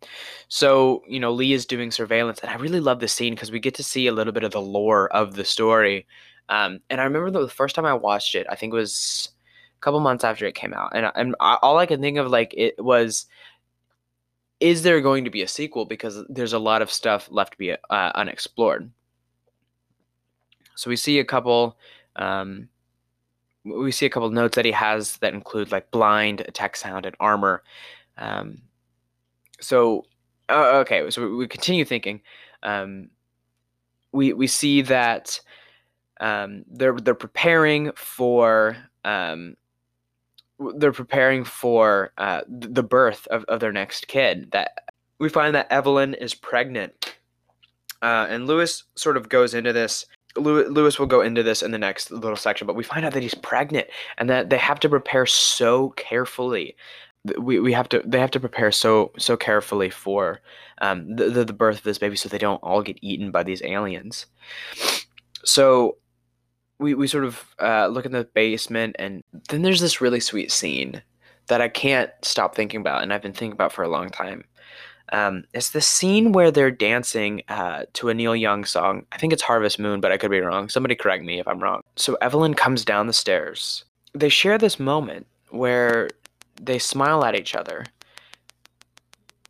[0.48, 3.60] so you know, Lee is doing surveillance, and I really love this scene because we
[3.60, 6.08] get to see a little bit of the lore of the story.
[6.50, 9.30] Um, and I remember the first time I watched it, I think it was
[9.82, 12.84] couple months after it came out, and and all I can think of like it
[12.84, 13.26] was,
[14.60, 15.86] is there going to be a sequel?
[15.86, 18.92] Because there's a lot of stuff left to be uh, unexplored.
[20.76, 21.78] So we see a couple.
[22.16, 22.70] Um,
[23.66, 27.16] we see a couple notes that he has that include like blind, attack sound, and
[27.20, 27.64] armor.
[28.18, 28.62] Um,
[29.60, 30.06] so
[30.50, 32.22] uh, okay, so we continue thinking.
[32.64, 33.10] Um,
[34.12, 35.40] we we see that
[36.20, 39.56] um, they're they're preparing for um,
[40.76, 44.52] they're preparing for uh, the birth of, of their next kid.
[44.52, 44.72] That
[45.20, 47.16] we find that Evelyn is pregnant,
[48.02, 50.06] uh, and Lewis sort of goes into this.
[50.36, 53.24] Lewis will go into this in the next little section, but we find out that
[53.24, 56.76] he's pregnant and that they have to prepare so carefully.
[57.38, 60.40] We, we have to they have to prepare so so carefully for
[60.82, 63.44] um, the, the the birth of this baby so they don't all get eaten by
[63.44, 64.28] these aliens.
[65.44, 65.98] So
[66.80, 70.52] we, we sort of uh, look in the basement, and then there's this really sweet
[70.52, 71.02] scene
[71.48, 74.46] that I can't stop thinking about, and I've been thinking about for a long time.
[75.12, 79.06] Um, it's the scene where they're dancing uh, to a Neil Young song.
[79.12, 80.70] I think it's Harvest Moon, but I could be wrong.
[80.70, 81.82] Somebody correct me if I'm wrong.
[81.96, 83.86] So Evelyn comes down the stairs.
[84.14, 86.10] They share this moment where
[86.62, 87.86] they smile at each other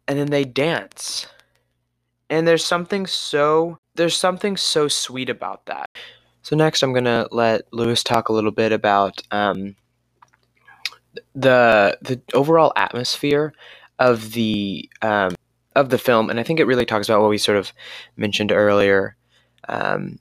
[0.08, 1.28] and then they dance.
[2.30, 5.90] And there's something so there's something so sweet about that.
[6.42, 9.76] So next, I'm gonna let Lewis talk a little bit about um,
[11.36, 13.54] the the overall atmosphere
[14.00, 15.36] of the um,
[15.76, 17.74] of the film, and I think it really talks about what we sort of
[18.18, 19.16] mentioned earlier,
[19.68, 20.20] um,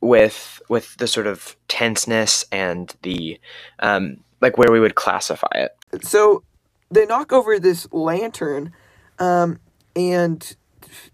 [0.00, 3.38] with with the sort of tenseness and the
[3.80, 6.04] um, like where we would classify it.
[6.04, 6.42] So
[6.90, 8.72] they knock over this lantern,
[9.18, 9.58] um,
[9.94, 10.56] and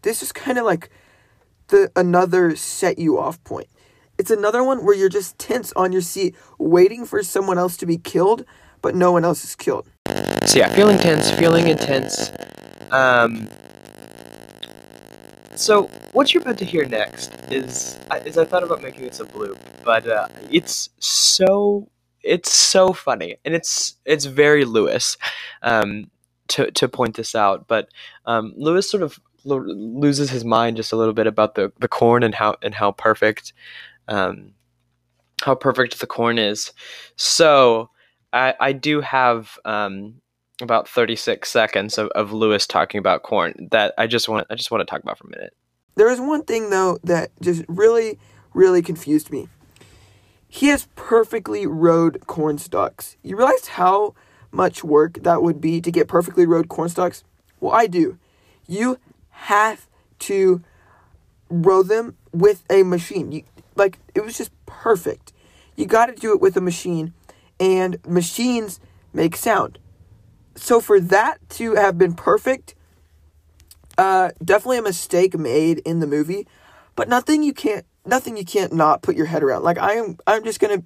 [0.02, 0.90] this is kind of like
[1.68, 3.68] the another set you off point.
[4.22, 7.86] It's another one where you're just tense on your seat, waiting for someone else to
[7.86, 8.44] be killed,
[8.80, 9.88] but no one else is killed.
[10.46, 12.30] So yeah, feeling tense, feeling intense.
[12.92, 13.48] Um,
[15.56, 19.24] so what you're about to hear next is is I thought about making this a
[19.24, 21.90] bloop, but uh, it's so
[22.22, 25.16] it's so funny and it's it's very Lewis
[25.62, 26.08] um,
[26.46, 27.66] to to point this out.
[27.66, 27.88] But
[28.26, 31.88] um, Lewis sort of lo- loses his mind just a little bit about the the
[31.88, 33.52] corn and how and how perfect
[34.08, 34.52] um,
[35.42, 36.72] how perfect the corn is.
[37.16, 37.90] So
[38.32, 40.14] I, I do have um,
[40.60, 44.70] about 36 seconds of, of Lewis talking about corn that I just want I just
[44.70, 45.54] want to talk about for a minute.
[45.94, 48.18] There is one thing though that just really
[48.54, 49.48] really confused me.
[50.48, 53.16] He has perfectly rowed corn stalks.
[53.22, 54.14] You realize how
[54.50, 57.24] much work that would be to get perfectly rowed corn stalks?
[57.58, 58.18] Well, I do.
[58.66, 58.98] You
[59.30, 59.86] have
[60.20, 60.62] to
[61.48, 63.32] row them with a machine.
[63.32, 63.42] You,
[63.76, 65.32] like it was just perfect.
[65.76, 67.14] You got to do it with a machine,
[67.58, 68.80] and machines
[69.12, 69.78] make sound.
[70.54, 72.74] So for that to have been perfect,
[73.98, 76.46] uh, definitely a mistake made in the movie,
[76.94, 79.62] but nothing you can't nothing you can't not put your head around.
[79.62, 80.82] Like I am, I'm just gonna,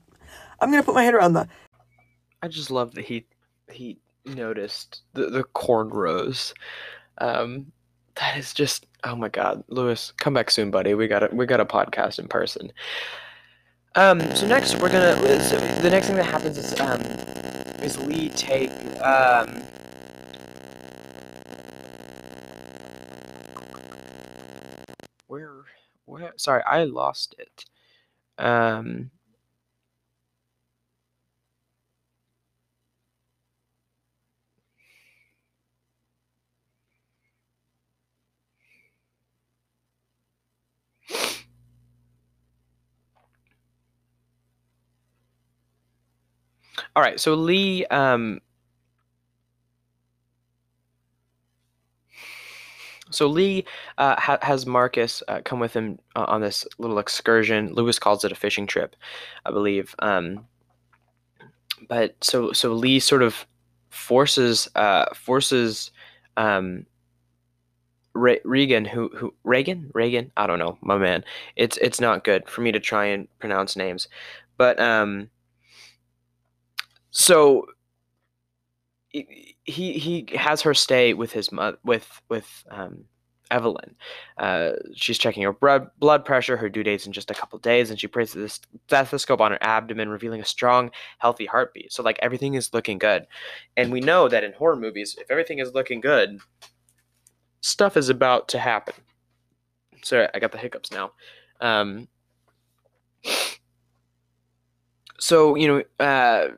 [0.61, 1.49] I'm gonna put my head around that.
[2.43, 3.27] I just love that he
[3.71, 6.53] he noticed the the cornrows.
[7.19, 7.73] Um,
[8.17, 10.95] that is just oh my god, Lewis, come back soon, buddy.
[10.95, 12.73] We got a we got a podcast in person.
[13.95, 17.01] Um, so next we're gonna so the next thing that happens is um
[17.83, 19.63] is we take um
[25.27, 25.65] where
[26.05, 27.65] where sorry I lost it
[28.39, 29.11] um
[46.97, 48.41] All right, so Lee um
[53.11, 53.65] So Lee
[53.99, 57.73] uh, ha- has Marcus uh, come with him uh, on this little excursion.
[57.73, 58.97] Lewis calls it a fishing trip,
[59.45, 59.95] I believe.
[60.01, 60.47] Um,
[61.89, 63.47] but so so Lee sort of
[63.91, 65.93] forces uh, forces
[66.37, 66.85] um,
[68.15, 71.25] Re- Regan, who who Reagan, Reagan, I don't know, my man.
[71.55, 74.09] It's it's not good for me to try and pronounce names,
[74.57, 75.31] but um,
[77.17, 77.65] so
[79.15, 83.07] he he has her stay with his mother with with um
[83.51, 83.95] Evelyn.
[84.37, 86.59] Uh, she's checking her blood blood pressure.
[86.59, 89.59] Her due date's in just a couple days, and she places this stethoscope on her
[89.63, 91.91] abdomen, revealing a strong, healthy heartbeat.
[91.91, 93.27] So like everything is looking good,
[93.79, 96.39] and we know that in horror movies, if everything is looking good,
[97.63, 98.95] stuff is about to happen.
[100.03, 101.13] Sorry, I got the hiccups now.
[101.63, 102.09] Um,
[105.19, 106.49] so you know, uh,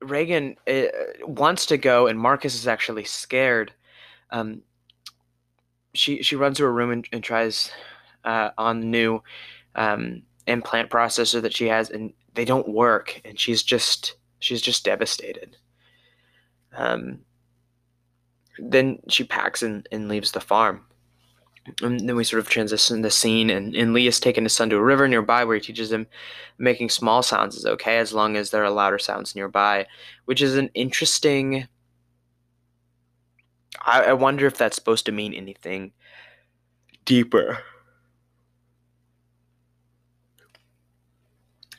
[0.00, 0.84] Regan uh,
[1.22, 3.72] wants to go, and Marcus is actually scared
[4.30, 4.62] um,
[5.94, 7.70] she she runs to her room and, and tries
[8.24, 9.22] uh, on new
[9.74, 14.84] um, implant processor that she has, and they don't work, and she's just she's just
[14.84, 15.56] devastated.
[16.76, 17.20] Um,
[18.58, 20.84] then she packs and, and leaves the farm.
[21.82, 24.70] And then we sort of transition the scene, and, and Lee is taking his son
[24.70, 26.06] to a river nearby where he teaches him
[26.58, 29.86] making small sounds is okay as long as there are louder sounds nearby,
[30.24, 31.68] which is an interesting
[33.84, 35.92] I, I wonder if that's supposed to mean anything
[37.04, 37.58] deeper.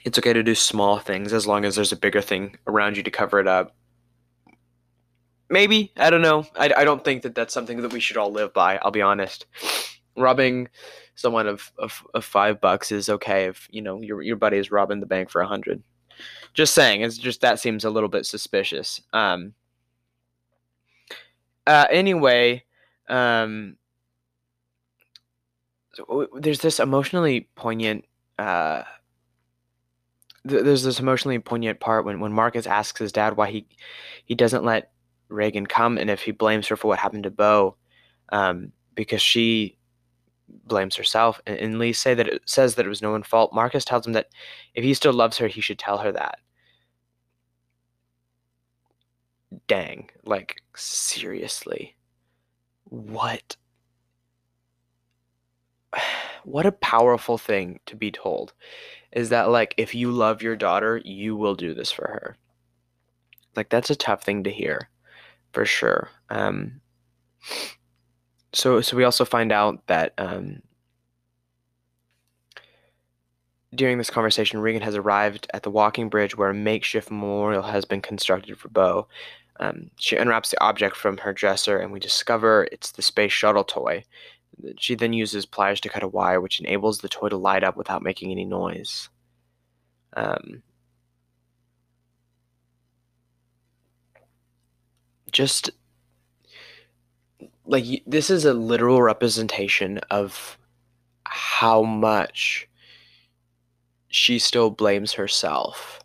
[0.05, 3.03] It's okay to do small things as long as there's a bigger thing around you
[3.03, 3.75] to cover it up.
[5.49, 6.45] Maybe I don't know.
[6.55, 8.79] I, I don't think that that's something that we should all live by.
[8.81, 9.45] I'll be honest.
[10.15, 10.67] Robbing
[11.15, 14.71] someone of, of, of five bucks is okay if you know your your buddy is
[14.71, 15.81] robbing the bank for a hundred.
[16.53, 19.01] Just saying, it's just that seems a little bit suspicious.
[19.13, 19.53] Um,
[21.65, 22.63] uh, anyway,
[23.07, 23.77] um,
[26.35, 28.05] there's this emotionally poignant.
[28.37, 28.83] Uh,
[30.47, 33.67] th- there's this emotionally poignant part when, when Marcus asks his dad why he
[34.25, 34.91] he doesn't let
[35.29, 37.75] Regan come, and if he blames her for what happened to Bo,
[38.31, 39.77] um, because she
[40.65, 41.39] blames herself.
[41.45, 43.53] And, and Lee say that it says that it was no one's fault.
[43.53, 44.29] Marcus tells him that
[44.75, 46.39] if he still loves her, he should tell her that.
[49.67, 51.95] dang, like seriously.
[52.85, 53.55] What
[56.43, 58.53] what a powerful thing to be told
[59.11, 62.37] is that like if you love your daughter, you will do this for her.
[63.55, 64.89] Like that's a tough thing to hear
[65.51, 66.09] for sure.
[66.29, 66.81] Um
[68.53, 70.61] so so we also find out that um
[73.75, 77.85] during this conversation, Regan has arrived at the walking bridge where a makeshift memorial has
[77.85, 79.07] been constructed for Bo.
[79.59, 83.63] Um, she unwraps the object from her dresser, and we discover it's the space shuttle
[83.63, 84.03] toy.
[84.77, 87.77] She then uses pliers to cut a wire, which enables the toy to light up
[87.77, 89.09] without making any noise.
[90.15, 90.63] Um,
[95.31, 95.69] just
[97.65, 100.57] like this is a literal representation of
[101.25, 102.67] how much
[104.09, 105.99] she still blames herself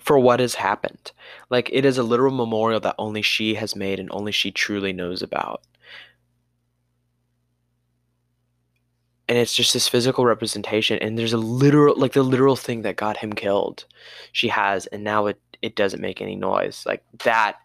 [0.00, 1.12] for what has happened.
[1.50, 4.92] Like it is a literal memorial that only she has made and only she truly
[4.92, 5.62] knows about.
[9.28, 12.96] And it's just this physical representation and there's a literal like the literal thing that
[12.96, 13.86] got him killed.
[14.32, 16.84] She has and now it it doesn't make any noise.
[16.86, 17.56] Like that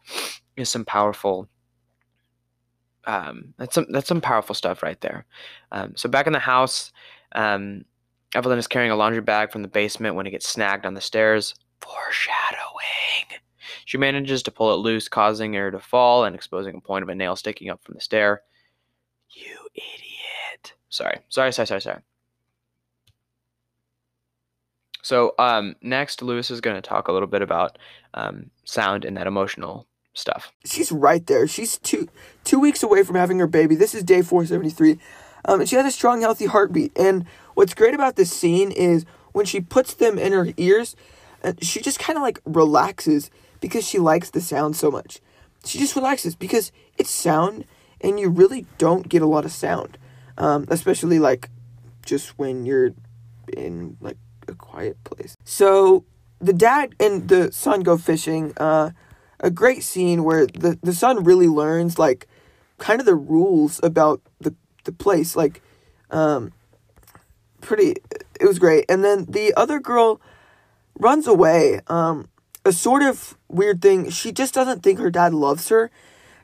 [0.56, 1.50] is some powerful
[3.06, 5.26] um that's some that's some powerful stuff right there.
[5.72, 6.94] Um so back in the house,
[7.34, 7.84] um
[8.36, 11.02] Evelyn is carrying a laundry bag from the basement when it gets snagged on the
[11.02, 11.56] stairs.
[11.82, 13.40] Foreshadowing.
[13.86, 17.10] She manages to pull it loose, causing her to fall and exposing a point of
[17.10, 18.44] a nail sticking up from the stair.
[19.32, 20.09] You idiot.
[20.90, 21.20] Sorry.
[21.30, 22.02] Sorry, sorry, sorry, sorry.
[25.02, 27.78] So, um, next, Lewis is going to talk a little bit about
[28.14, 30.52] um, sound and that emotional stuff.
[30.66, 31.48] She's right there.
[31.48, 32.10] She's two
[32.44, 33.76] two weeks away from having her baby.
[33.76, 35.00] This is day 473.
[35.46, 36.92] Um, and she has a strong, healthy heartbeat.
[36.98, 40.96] And what's great about this scene is when she puts them in her ears,
[41.62, 45.20] she just kind of like relaxes because she likes the sound so much.
[45.66, 47.66] She just relaxes because it's sound
[48.02, 49.98] and you really don't get a lot of sound.
[50.40, 51.50] Um, especially like
[52.06, 52.92] just when you're
[53.52, 55.36] in like a quiet place.
[55.44, 56.06] So
[56.40, 58.54] the dad and the son go fishing.
[58.58, 58.92] Uh,
[59.42, 62.28] a great scene where the, the son really learns like
[62.78, 65.36] kind of the rules about the, the place.
[65.36, 65.62] Like,
[66.12, 66.52] um,
[67.62, 67.96] pretty,
[68.40, 68.86] it was great.
[68.90, 70.20] And then the other girl,
[71.00, 71.80] runs away.
[71.88, 72.28] Um,
[72.66, 74.10] a sort of weird thing.
[74.10, 75.90] She just doesn't think her dad loves her.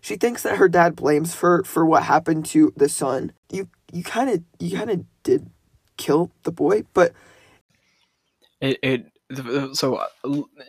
[0.02, 3.34] She thinks that her dad blames her for what happened to the son.
[3.52, 5.50] You you kind of you kind of did
[5.98, 7.14] kill the boy, but
[8.62, 9.06] it it
[9.74, 10.06] so uh,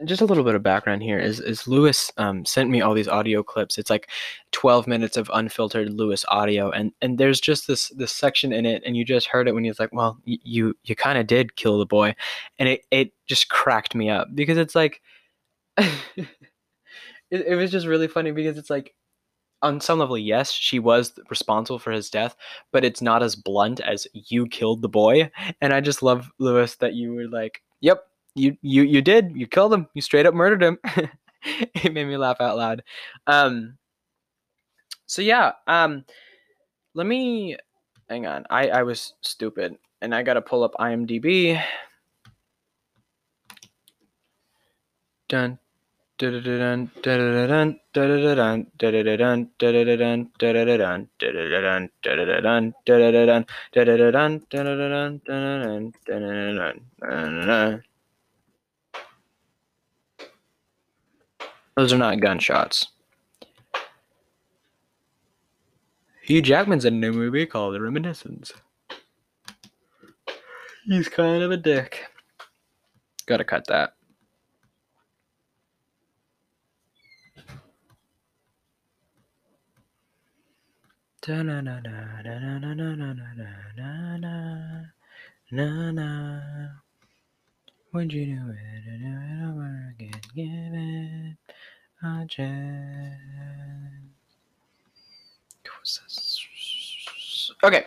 [0.07, 3.09] just a little bit of background here is is Lewis um, sent me all these
[3.09, 3.77] audio clips.
[3.77, 4.09] It's like
[4.53, 8.83] 12 minutes of unfiltered Lewis audio, and and there's just this this section in it,
[8.87, 11.79] and you just heard it when he's like, "Well, you you kind of did kill
[11.79, 12.15] the boy,"
[12.59, 15.03] and it it just cracked me up because it's like,
[15.77, 16.27] it,
[17.31, 18.95] it was just really funny because it's like
[19.63, 22.37] on some level, yes, she was responsible for his death,
[22.73, 25.31] but it's not as blunt as you killed the boy.
[25.61, 29.33] And I just love Lewis that you were like, "Yep, you you you did.
[29.35, 29.89] You killed him.
[29.95, 30.79] You straight up murdered him."
[31.45, 32.83] it made me laugh out loud.
[33.27, 33.79] Um.
[35.07, 35.53] So yeah.
[35.67, 36.05] Um.
[36.95, 37.57] Let me
[38.09, 38.47] hang on.
[38.51, 41.63] I I was stupid, and I gotta pull up IMDb.
[45.29, 45.59] Dun
[46.19, 46.47] Those
[61.93, 62.87] are not gunshots.
[66.23, 68.55] Hugh Jackman's in a new movie called The Reminiscence.
[70.87, 72.07] He's kind of a dick.
[73.27, 73.96] Gotta cut that.
[81.29, 81.41] Na
[87.95, 90.21] you do it do it over again?
[90.37, 91.37] Give it
[92.05, 92.77] a chance.
[97.65, 97.87] Okay.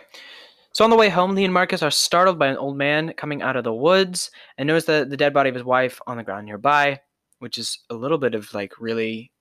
[0.72, 3.40] So on the way home, Lee and Marcus are startled by an old man coming
[3.40, 6.22] out of the woods and notice the, the dead body of his wife on the
[6.22, 7.00] ground nearby,
[7.38, 9.32] which is a little bit of like really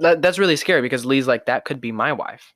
[0.00, 2.52] that, that's really scary because Lee's like, that could be my wife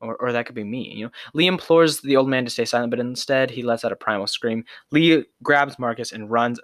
[0.00, 0.92] or, or that could be me.
[0.94, 3.92] You know, Lee implores the old man to stay silent, but instead he lets out
[3.92, 4.64] a primal scream.
[4.90, 6.60] Lee grabs Marcus and runs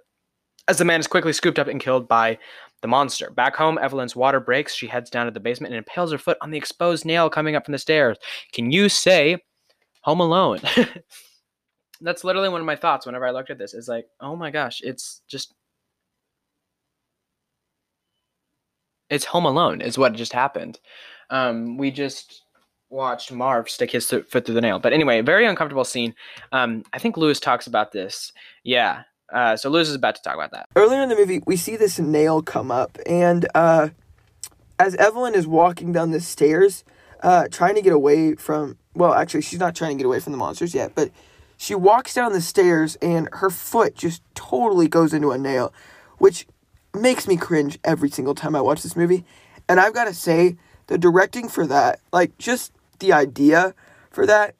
[0.68, 2.38] as the man is quickly scooped up and killed by
[2.82, 3.30] the monster.
[3.30, 4.74] Back home, Evelyn's water breaks.
[4.74, 7.56] She heads down to the basement and impales her foot on the exposed nail coming
[7.56, 8.18] up from the stairs.
[8.52, 9.38] Can you say
[10.02, 10.60] Home Alone?
[12.00, 13.74] That's literally one of my thoughts whenever I looked at this.
[13.74, 15.54] Is like, oh my gosh, it's just
[19.08, 20.78] it's Home Alone is what just happened.
[21.30, 22.42] Um, we just
[22.90, 24.78] watched Marv stick his th- foot through the nail.
[24.78, 26.14] But anyway, very uncomfortable scene.
[26.52, 28.32] Um, I think Lewis talks about this.
[28.62, 29.02] Yeah.
[29.32, 30.68] Uh, so Lewis is about to talk about that.
[30.76, 33.88] Earlier in the movie, we see this nail come up, and uh,
[34.78, 36.84] as Evelyn is walking down the stairs,
[37.22, 38.78] uh, trying to get away from.
[38.94, 41.10] Well, actually, she's not trying to get away from the monsters yet, but
[41.56, 45.72] she walks down the stairs, and her foot just totally goes into a nail,
[46.18, 46.46] which
[46.94, 49.24] makes me cringe every single time I watch this movie.
[49.68, 53.74] And I've got to say, the directing for that, like just the idea
[54.10, 54.54] for that,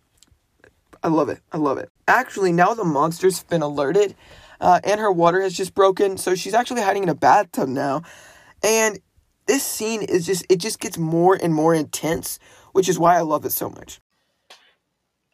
[1.03, 1.41] I love it.
[1.53, 1.91] I love it.
[2.09, 4.15] Actually, now the monster's been alerted,
[4.61, 8.03] uh, and her water has just broken, so she's actually hiding in a bathtub now.
[8.63, 8.99] And
[9.47, 12.39] this scene is just, it just gets more and more intense,
[12.73, 14.01] which is why I love it so much.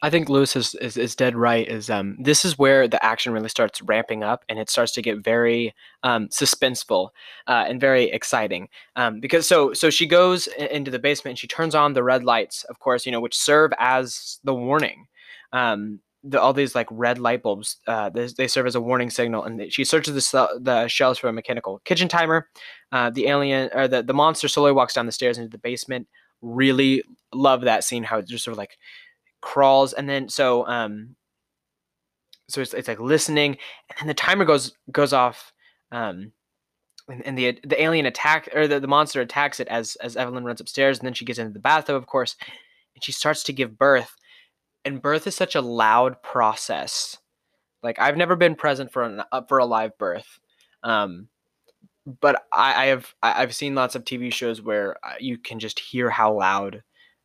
[0.04, 1.66] I think Lewis is, is, is dead right.
[1.66, 5.02] Is um this is where the action really starts ramping up and it starts to
[5.02, 7.10] get very um, suspenseful
[7.46, 8.68] uh, and very exciting.
[8.96, 12.24] Um, because so so she goes into the basement and she turns on the red
[12.24, 15.06] lights, of course, you know, which serve as the warning.
[15.52, 19.10] Um, the, all these like red light bulbs, uh, they, they, serve as a warning
[19.10, 19.42] signal.
[19.42, 22.48] And she searches the, the shelves for a mechanical kitchen timer.
[22.92, 26.06] Uh, the alien or the, the monster slowly walks down the stairs into the basement.
[26.40, 27.02] Really
[27.34, 28.04] love that scene.
[28.04, 28.78] How it just sort of like
[29.42, 31.14] crawls and then so um
[32.48, 33.56] so it's, it's like listening
[33.88, 35.52] and then the timer goes goes off
[35.90, 36.32] um
[37.08, 40.44] and, and the the alien attack or the, the monster attacks it as as Evelyn
[40.44, 42.36] runs upstairs and then she gets into the bathtub of course
[42.94, 44.16] and she starts to give birth
[44.84, 47.18] and birth is such a loud process.
[47.82, 50.38] Like I've never been present for an uh, for a live birth
[50.82, 51.28] um
[52.20, 55.78] but I, I have I've seen lots of TV shows where uh, you can just
[55.78, 56.82] hear how loud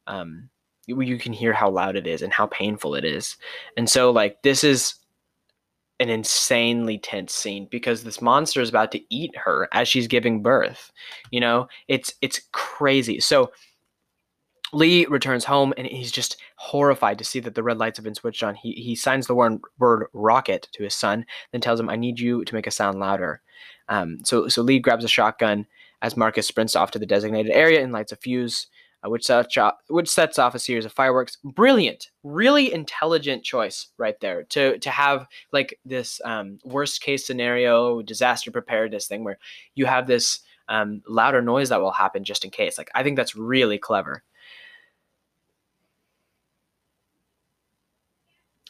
[0.08, 0.50] um
[0.88, 3.38] you can hear how loud it is and how painful it is.
[3.76, 4.96] And so like this is
[6.00, 10.42] an insanely tense scene because this monster is about to eat her as she's giving
[10.42, 10.92] birth.
[11.32, 13.20] You know, it's it's crazy.
[13.20, 13.52] So
[14.74, 18.16] Lee returns home and he's just horrified to see that the red lights have been
[18.16, 18.56] switched on.
[18.56, 22.20] He he signs the word, word rocket to his son, then tells him, "I need
[22.20, 23.42] you to make a sound louder."
[23.90, 25.66] Um, so so Lee grabs a shotgun
[26.02, 28.68] as Marcus sprints off to the designated area and lights a fuse
[29.10, 31.38] which sets off, which sets off a series of fireworks.
[31.44, 38.02] Brilliant, really intelligent choice right there to to have like this um, worst case scenario
[38.02, 39.40] disaster preparedness thing where
[39.76, 40.40] you have this
[40.70, 42.78] um, louder noise that will happen just in case.
[42.78, 44.24] Like I think that's really clever.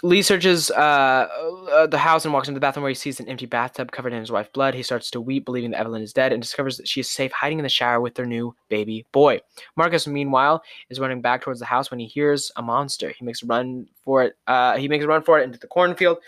[0.03, 1.27] Lee searches uh,
[1.71, 4.13] uh, the house and walks into the bathroom where he sees an empty bathtub covered
[4.13, 4.75] in his wife's blood.
[4.75, 7.31] He starts to weep, believing that Evelyn is dead, and discovers that she is safe
[7.31, 9.39] hiding in the shower with their new baby boy.
[9.75, 13.11] Marcus, meanwhile, is running back towards the house when he hears a monster.
[13.17, 14.35] He makes a run for it.
[14.45, 16.19] Uh, he makes a run for it into the cornfield,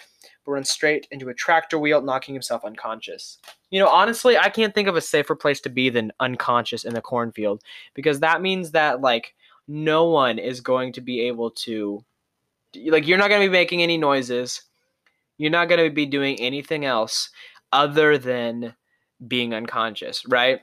[0.45, 3.37] but runs straight into a tractor wheel, knocking himself unconscious.
[3.69, 6.95] You know, honestly, I can't think of a safer place to be than unconscious in
[6.95, 7.61] the cornfield
[7.93, 9.35] because that means that like
[9.67, 12.03] no one is going to be able to
[12.85, 14.61] like you're not going to be making any noises.
[15.37, 17.29] You're not going to be doing anything else
[17.71, 18.75] other than
[19.27, 20.61] being unconscious right?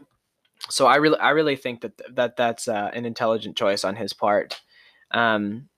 [0.71, 4.13] So i really i really think that that that's uh, an intelligent choice on his
[4.13, 4.61] part.
[5.11, 5.69] Um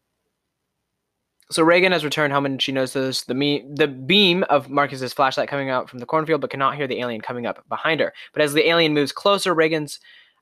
[1.51, 5.49] so Regan has returned home and she notices the me- the beam of Marcus's flashlight
[5.49, 8.13] coming out from the cornfield, but cannot hear the alien coming up behind her.
[8.33, 9.99] But as the alien moves closer, Regan's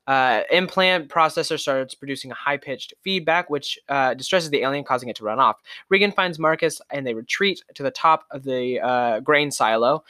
[0.07, 5.09] uh, implant processor starts producing a high pitched feedback, which uh, distresses the alien, causing
[5.09, 5.57] it to run off.
[5.89, 10.03] Regan finds Marcus and they retreat to the top of the uh, grain silo.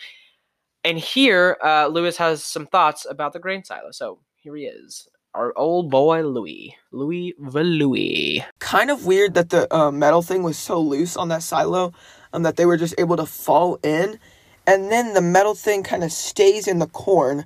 [0.83, 3.91] And here, uh, Lewis has some thoughts about the grain silo.
[3.91, 5.09] So here he is.
[5.33, 6.75] Our old boy Louis.
[6.91, 8.45] Louis Louis.
[8.59, 11.91] Kind of weird that the uh, metal thing was so loose on that silo
[12.33, 14.19] um, that they were just able to fall in.
[14.65, 17.45] And then the metal thing kind of stays in the corn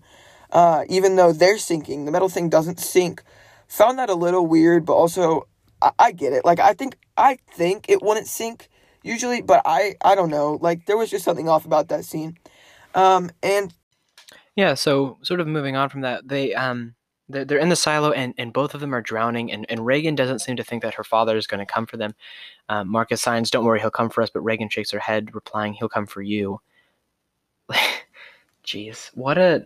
[0.51, 2.05] uh, even though they're sinking.
[2.05, 3.23] The metal thing doesn't sink.
[3.67, 5.47] Found that a little weird, but also
[5.81, 6.45] I, I get it.
[6.45, 8.69] Like I think I think it wouldn't sink
[9.03, 10.57] usually, but I I don't know.
[10.61, 12.37] Like there was just something off about that scene.
[12.93, 13.73] Um, and
[14.55, 16.95] yeah, so sort of moving on from that, they um
[17.29, 20.15] they're, they're in the silo and, and both of them are drowning and, and Regan
[20.15, 22.13] doesn't seem to think that her father is going to come for them.
[22.67, 25.73] Um, Marcus signs, "Don't worry, he'll come for us," but Regan shakes her head, replying,
[25.73, 26.59] "He'll come for you."
[28.65, 29.65] Jeez, what a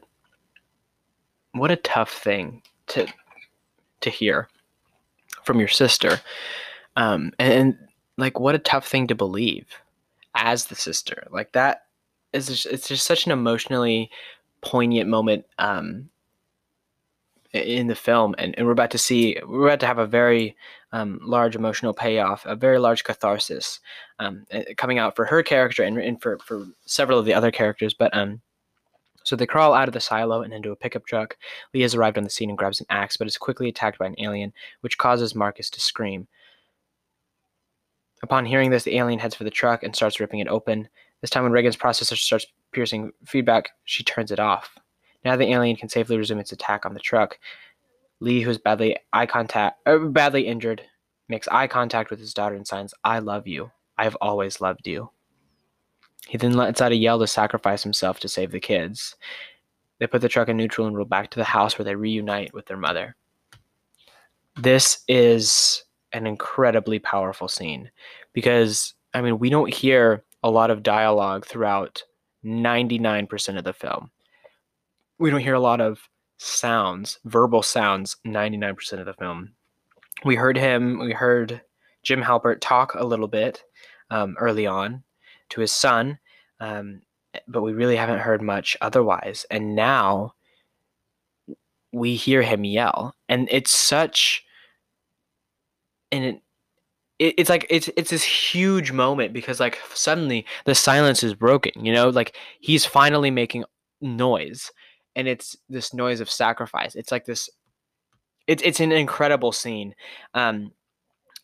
[1.56, 3.08] what a tough thing to
[4.02, 4.48] to hear
[5.44, 6.20] from your sister.
[6.96, 7.78] Um and, and,
[8.18, 9.68] like what a tough thing to believe
[10.36, 11.28] as the sister.
[11.32, 11.86] Like that
[12.32, 14.10] is just, it's just such an emotionally
[14.62, 16.10] poignant moment um
[17.54, 18.36] in the film.
[18.38, 20.56] And, and we're about to see we're about to have a very
[20.92, 23.80] um, large emotional payoff a very large catharsis
[24.20, 24.46] um,
[24.78, 27.94] coming out for her character and, and for, for several of the other characters.
[27.94, 28.42] But um
[29.26, 31.36] so they crawl out of the silo and into a pickup truck.
[31.74, 34.06] Lee has arrived on the scene and grabs an axe, but is quickly attacked by
[34.06, 36.28] an alien, which causes Marcus to scream.
[38.24, 40.88] Upon hearing this, the alien heads for the truck and starts ripping it open.
[41.22, 44.78] This time, when Regan's processor starts piercing feedback, she turns it off.
[45.24, 47.40] Now the alien can safely resume its attack on the truck.
[48.20, 50.84] Lee, who is badly eye contact, uh, badly injured,
[51.28, 53.72] makes eye contact with his daughter and signs, "I love you.
[53.98, 55.10] I have always loved you."
[56.28, 59.16] He then lets out a yell to sacrifice himself to save the kids.
[60.00, 62.54] They put the truck in neutral and roll back to the house where they reunite
[62.54, 63.16] with their mother.
[64.56, 67.92] This is an incredibly powerful scene
[68.34, 72.04] because, I mean, we don't hear a lot of dialogue throughout
[72.44, 74.12] 99% of the film.
[75.18, 76.00] We don't hear a lot of
[76.38, 79.54] sounds, verbal sounds, 99% of the film.
[80.24, 81.62] We heard him, we heard
[82.04, 83.64] Jim Halpert talk a little bit
[84.10, 85.04] um, early on
[85.50, 86.20] to his son,
[86.60, 87.02] um,
[87.48, 89.46] but we really haven't heard much otherwise.
[89.50, 90.34] And now
[91.92, 94.44] we hear him yell, and it's such,
[96.12, 96.42] and it,
[97.20, 101.72] it, it's like it's it's this huge moment because like suddenly the silence is broken.
[101.86, 103.64] You know, like he's finally making
[104.02, 104.72] noise,
[105.16, 106.96] and it's this noise of sacrifice.
[106.96, 107.50] It's like this.
[108.48, 109.96] It's it's an incredible scene.
[110.34, 110.72] Um,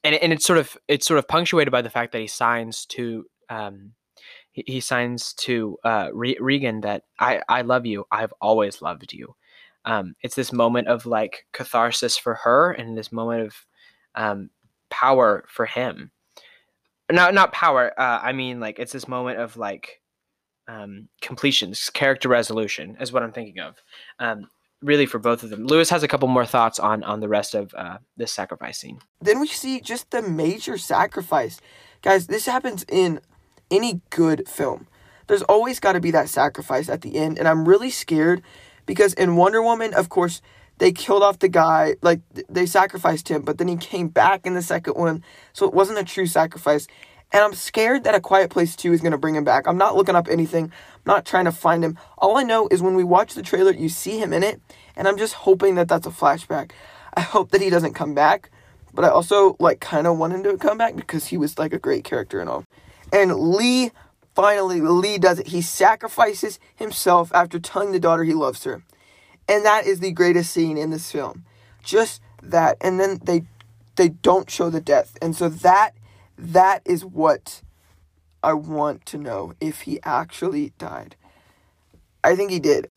[0.04, 2.86] and and it's sort of it's sort of punctuated by the fact that he signs
[2.88, 3.92] to um,
[4.52, 8.06] he, he signs to uh, Re- Regan that I I love you.
[8.12, 9.36] I've always loved you.
[9.86, 13.56] Um, it's this moment of like catharsis for her, and this moment of
[14.16, 14.50] um,
[14.90, 16.12] power for him.
[17.12, 17.92] Not not power.
[18.00, 20.02] Uh, I mean, like it's this moment of like
[20.68, 23.76] um, completion, character resolution, is what I'm thinking of.
[24.20, 24.48] Um,
[24.82, 25.66] really, for both of them.
[25.66, 29.00] Lewis has a couple more thoughts on on the rest of uh, this sacrifice scene.
[29.20, 31.60] Then we see just the major sacrifice,
[32.02, 32.28] guys.
[32.28, 33.20] This happens in
[33.72, 34.88] any good film.
[35.28, 38.42] There's always got to be that sacrifice at the end, and I'm really scared
[38.86, 40.42] because in Wonder Woman, of course,
[40.78, 44.56] they killed off the guy, like they sacrificed him, but then he came back in
[44.56, 46.88] the second one, so it wasn't a true sacrifice.
[47.32, 49.68] And I'm scared that A Quiet Place 2 is going to bring him back.
[49.68, 50.66] I'm not looking up anything.
[50.66, 50.72] I'm
[51.06, 51.98] not trying to find him.
[52.18, 54.60] All I know is when we watch the trailer, you see him in it,
[54.96, 56.72] and I'm just hoping that that's a flashback.
[57.14, 58.50] I hope that he doesn't come back,
[58.94, 61.74] but I also like kind of want him to come back because he was like
[61.74, 62.66] a great character and all.
[63.12, 63.92] And Lee,
[64.36, 65.48] finally, Lee does it.
[65.48, 68.84] He sacrifices himself after telling the daughter he loves her.
[69.48, 71.46] And that is the greatest scene in this film.
[71.84, 72.78] Just that.
[72.82, 73.44] And then they
[73.96, 75.18] they don't show the death.
[75.22, 75.92] And so that
[76.38, 77.62] that is what
[78.44, 81.16] I want to know if he actually died.
[82.24, 82.90] I think he did.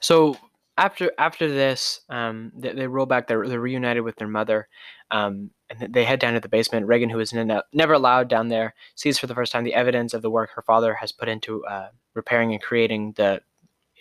[0.00, 0.36] So
[0.78, 3.26] after after this, um, they, they roll back.
[3.26, 4.68] They're, they're reunited with their mother,
[5.10, 6.86] um, and they head down to the basement.
[6.86, 10.22] Regan, who was never allowed down there, sees for the first time the evidence of
[10.22, 13.42] the work her father has put into uh, repairing and creating the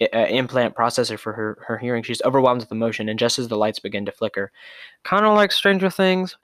[0.02, 2.04] uh, implant processor for her, her hearing.
[2.04, 4.52] She's overwhelmed with emotion, and just as the lights begin to flicker,
[5.04, 6.38] kind of like Stranger Things,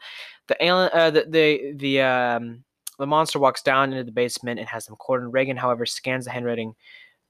[0.47, 2.63] the alien, uh, the the the um,
[2.97, 5.29] the monster walks down into the basement and has them cornered.
[5.29, 6.73] Regan, however, scans the handwriting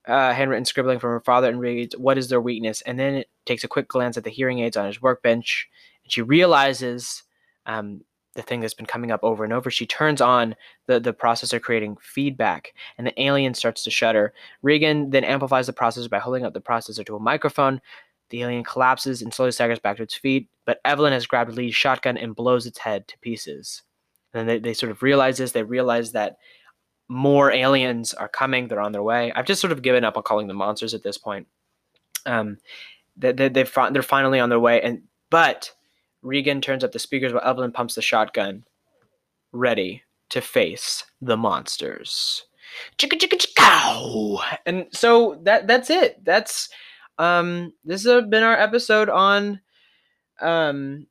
[0.08, 2.82] uh, handwritten scribbling from her father and reads, What is their weakness?
[2.82, 5.70] And then it takes a quick glance at the hearing aids on his workbench.
[6.04, 7.24] And she realizes
[7.66, 8.02] um,
[8.36, 9.70] the thing that's been coming up over and over.
[9.70, 10.56] She turns on
[10.88, 14.34] the, the processor, creating feedback, and the alien starts to shudder.
[14.62, 17.80] Regan then amplifies the processor by holding up the processor to a microphone.
[18.30, 21.76] The alien collapses and slowly staggers back to its feet, but Evelyn has grabbed Lee's
[21.76, 23.84] shotgun and blows its head to pieces.
[24.34, 25.52] And then they, they sort of realize this.
[25.52, 26.38] They realize that
[27.14, 28.68] more aliens are coming.
[28.68, 29.32] They're on their way.
[29.34, 31.48] I've just sort of given up on calling them monsters at this point.
[32.26, 32.58] Um,
[33.16, 34.82] they, they, they've, they're finally on their way.
[34.82, 35.72] And but
[36.22, 38.66] Regan turns up the speakers while Evelyn pumps the shotgun,
[39.52, 42.46] ready to face the monsters.
[42.98, 44.58] Chicka chicka chicka.
[44.66, 46.24] And so that that's it.
[46.26, 46.70] That's
[47.20, 49.62] um this has been our episode on
[50.42, 51.06] um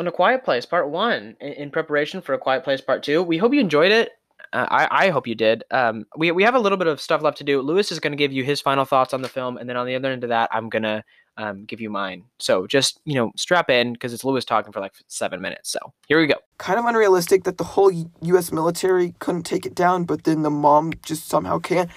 [0.00, 3.22] on a quiet place part one in, in preparation for a quiet place part two
[3.22, 4.10] we hope you enjoyed it
[4.52, 5.64] uh, I, I hope you did.
[5.70, 7.60] Um, we, we have a little bit of stuff left to do.
[7.60, 9.86] Lewis is going to give you his final thoughts on the film, and then on
[9.86, 11.04] the other end of that, I'm going to
[11.36, 12.24] um, give you mine.
[12.38, 15.70] So just, you know, strap in because it's Lewis talking for like seven minutes.
[15.70, 15.78] So
[16.08, 16.36] here we go.
[16.58, 18.52] Kind of unrealistic that the whole U.S.
[18.52, 21.88] military couldn't take it down, but then the mom just somehow can.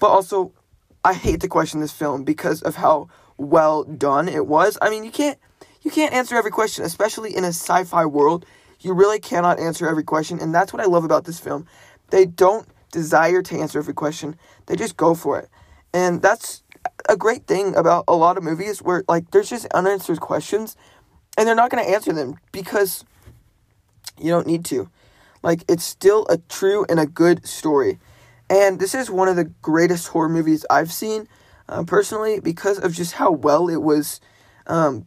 [0.00, 0.52] But also,
[1.04, 4.78] I hate to question this film because of how well done it was.
[4.82, 5.38] I mean, you can't
[5.82, 8.46] you can't answer every question, especially in a sci-fi world.
[8.84, 11.66] You really cannot answer every question, and that's what I love about this film.
[12.10, 15.48] They don't desire to answer every question, they just go for it.
[15.92, 16.62] And that's
[17.08, 20.76] a great thing about a lot of movies where, like, there's just unanswered questions,
[21.36, 23.04] and they're not going to answer them because
[24.20, 24.90] you don't need to.
[25.42, 27.98] Like, it's still a true and a good story.
[28.50, 31.26] And this is one of the greatest horror movies I've seen,
[31.68, 34.20] uh, personally, because of just how well it was
[34.66, 35.06] um,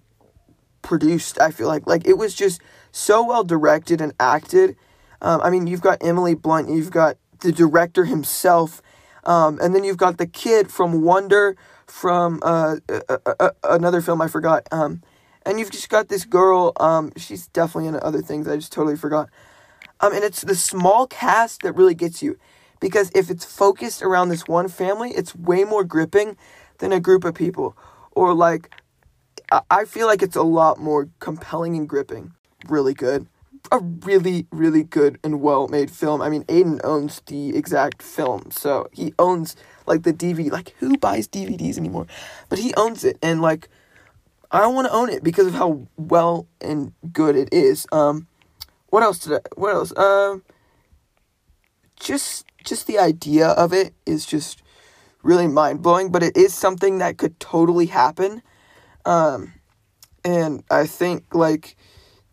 [0.81, 1.39] produced.
[1.39, 2.61] I feel like like it was just
[2.97, 4.75] so well directed and acted.
[5.21, 8.81] Um, I mean, you've got Emily Blunt, you've got the director himself,
[9.23, 14.21] um, and then you've got the kid from Wonder, from uh, uh, uh, another film
[14.21, 14.67] I forgot.
[14.71, 15.01] Um,
[15.45, 16.73] and you've just got this girl.
[16.79, 19.29] Um, she's definitely in other things I just totally forgot.
[19.99, 22.37] Um, and it's the small cast that really gets you,
[22.79, 26.35] because if it's focused around this one family, it's way more gripping
[26.79, 27.75] than a group of people,
[28.11, 28.71] or like
[29.71, 32.33] I feel like it's a lot more compelling and gripping.
[32.65, 33.27] Really good.
[33.71, 36.21] A really, really good and well made film.
[36.21, 39.55] I mean, Aiden owns the exact film, so he owns
[39.85, 40.51] like the DVD.
[40.51, 42.07] Like, who buys DVDs anymore?
[42.49, 43.67] But he owns it, and like,
[44.51, 47.85] I want to own it because of how well and good it is.
[47.91, 48.27] Um,
[48.89, 49.39] what else did I?
[49.55, 49.97] What else?
[49.97, 50.43] Um,
[51.99, 54.63] just just the idea of it is just
[55.23, 56.09] really mind blowing.
[56.09, 58.41] But it is something that could totally happen
[59.07, 59.53] um,
[60.25, 61.77] and I think like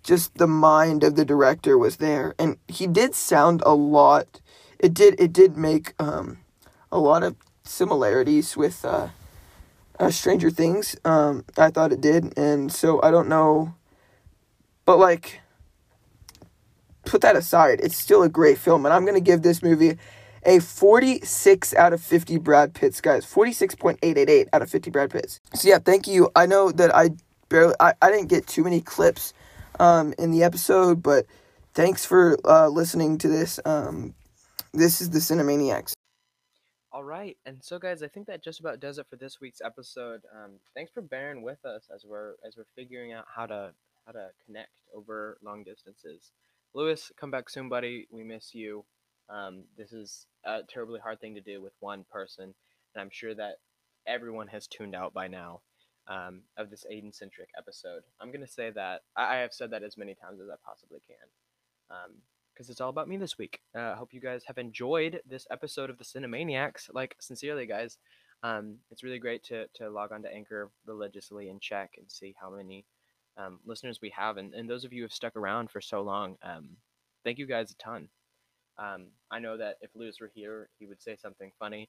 [0.05, 4.41] just the mind of the director was there, and he did sound a lot.
[4.79, 6.39] It did it did make um,
[6.93, 7.35] a lot of
[7.65, 9.09] similarities with uh,
[9.99, 10.95] uh, Stranger Things.
[11.05, 13.75] Um, I thought it did, and so I don't know,
[14.85, 15.41] but like
[17.07, 19.97] put that aside, it's still a great film, and I'm gonna give this movie
[20.47, 23.25] a 46 out of 50 Brad Pitts, guys.
[23.25, 25.41] 46.888 out of 50 Brad Pitts.
[25.55, 26.31] So yeah, thank you.
[26.37, 27.13] I know that I
[27.49, 29.33] barely, I, I didn't get too many clips
[29.79, 31.27] um, in the episode, but
[31.75, 33.61] thanks for uh, listening to this.
[33.65, 34.15] Um,
[34.73, 35.93] this is the Cinemaniacs.
[36.93, 39.61] All right, and so guys, I think that just about does it for this week's
[39.61, 40.23] episode.
[40.33, 43.73] Um, thanks for bearing with us as we're as we're figuring out how to
[44.07, 46.31] how to connect over long distances.
[46.73, 48.07] Lewis, come back soon, buddy.
[48.11, 48.85] We miss you.
[49.29, 53.35] Um, this is a terribly hard thing to do with one person, and I'm sure
[53.35, 53.57] that
[54.07, 55.63] everyone has tuned out by now
[56.09, 58.03] um, of this Aiden centric episode.
[58.21, 61.01] I'm gonna say that I, I, have said that as many times as I possibly
[61.07, 61.17] can,
[62.55, 63.61] because um, it's all about me this week.
[63.75, 66.91] Uh, I uh, hope you guys have enjoyed this episode of the Cinemaniacs.
[66.93, 67.99] Like sincerely, guys,
[68.43, 72.35] um, it's really great to to log on to Anchor religiously and check and see
[72.41, 72.85] how many
[73.39, 76.03] um, listeners we have, and, and those of you who have stuck around for so
[76.03, 76.37] long.
[76.43, 76.77] Um,
[77.25, 78.09] thank you guys a ton.
[78.79, 81.89] Um, I know that if Lewis were here, he would say something funny,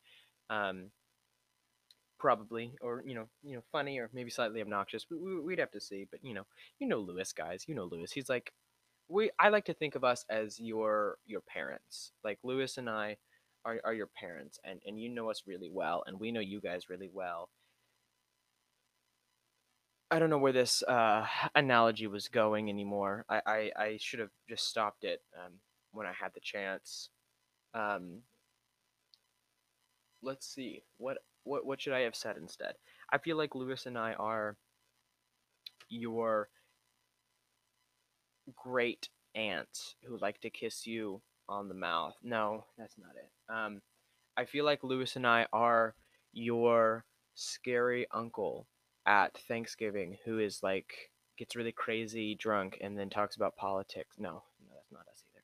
[2.20, 5.05] probably, or you know, you know, funny or maybe slightly obnoxious.
[5.09, 6.07] We, would have to see.
[6.09, 6.45] But you know,
[6.80, 7.66] you know Lewis, guys.
[7.68, 8.11] You know Lewis.
[8.11, 8.53] He's like,
[9.07, 12.11] we I like to think of us as your your parents.
[12.24, 13.18] Like Lewis and I
[13.66, 16.61] are, are your parents and, and you know us really well and we know you
[16.61, 17.49] guys really well.
[20.11, 23.26] I don't know where this uh, analogy was going anymore.
[23.28, 25.53] I, I, I should have just stopped it um,
[25.91, 27.09] when I had the chance.
[27.74, 28.22] Um,
[30.22, 32.73] let's see what what what should I have said instead?
[33.11, 34.57] I feel like Lewis and I are
[35.89, 36.49] your
[38.55, 42.15] great aunts who like to kiss you on the mouth.
[42.23, 43.53] No, that's not it.
[43.53, 43.81] Um,
[44.37, 45.95] I feel like Lewis and I are
[46.33, 48.67] your scary uncle
[49.05, 54.15] at Thanksgiving who is like gets really crazy drunk and then talks about politics.
[54.17, 55.43] No, no, that's not us either.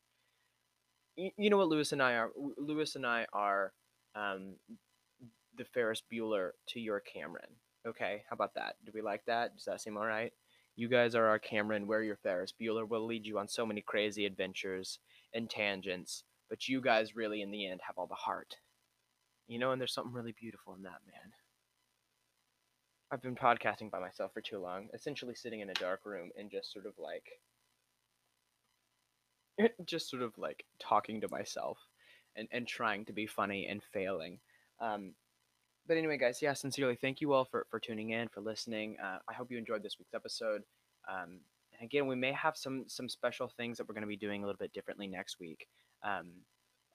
[1.16, 2.32] You, you know what Lewis and I are?
[2.58, 3.74] Lewis and I are
[4.16, 4.56] um,
[5.58, 7.56] the Ferris Bueller to your Cameron.
[7.88, 8.76] Okay, how about that?
[8.86, 9.56] Do we like that?
[9.56, 10.32] Does that seem all right?
[10.76, 11.88] You guys are our Cameron.
[11.88, 12.88] We're your Ferris Bueller.
[12.88, 15.00] We'll lead you on so many crazy adventures
[15.34, 18.56] and tangents, but you guys really, in the end, have all the heart.
[19.48, 21.34] You know, and there's something really beautiful in that, man.
[23.12, 26.50] I've been podcasting by myself for too long, essentially sitting in a dark room and
[26.50, 27.26] just sort of like
[29.86, 31.78] just sort of like talking to myself
[32.36, 34.40] and, and trying to be funny and failing.
[34.80, 35.14] Um,
[35.88, 38.98] but anyway, guys, yeah, sincerely, thank you all for, for tuning in, for listening.
[39.04, 40.64] Uh, I hope you enjoyed this week's episode.
[41.10, 41.40] Um,
[41.74, 44.44] and again, we may have some some special things that we're going to be doing
[44.44, 45.68] a little bit differently next week.
[46.04, 46.28] Um,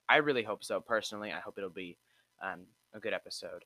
[0.09, 0.81] I really hope so.
[0.81, 1.97] Personally, I hope it'll be
[2.43, 3.65] um, a good episode.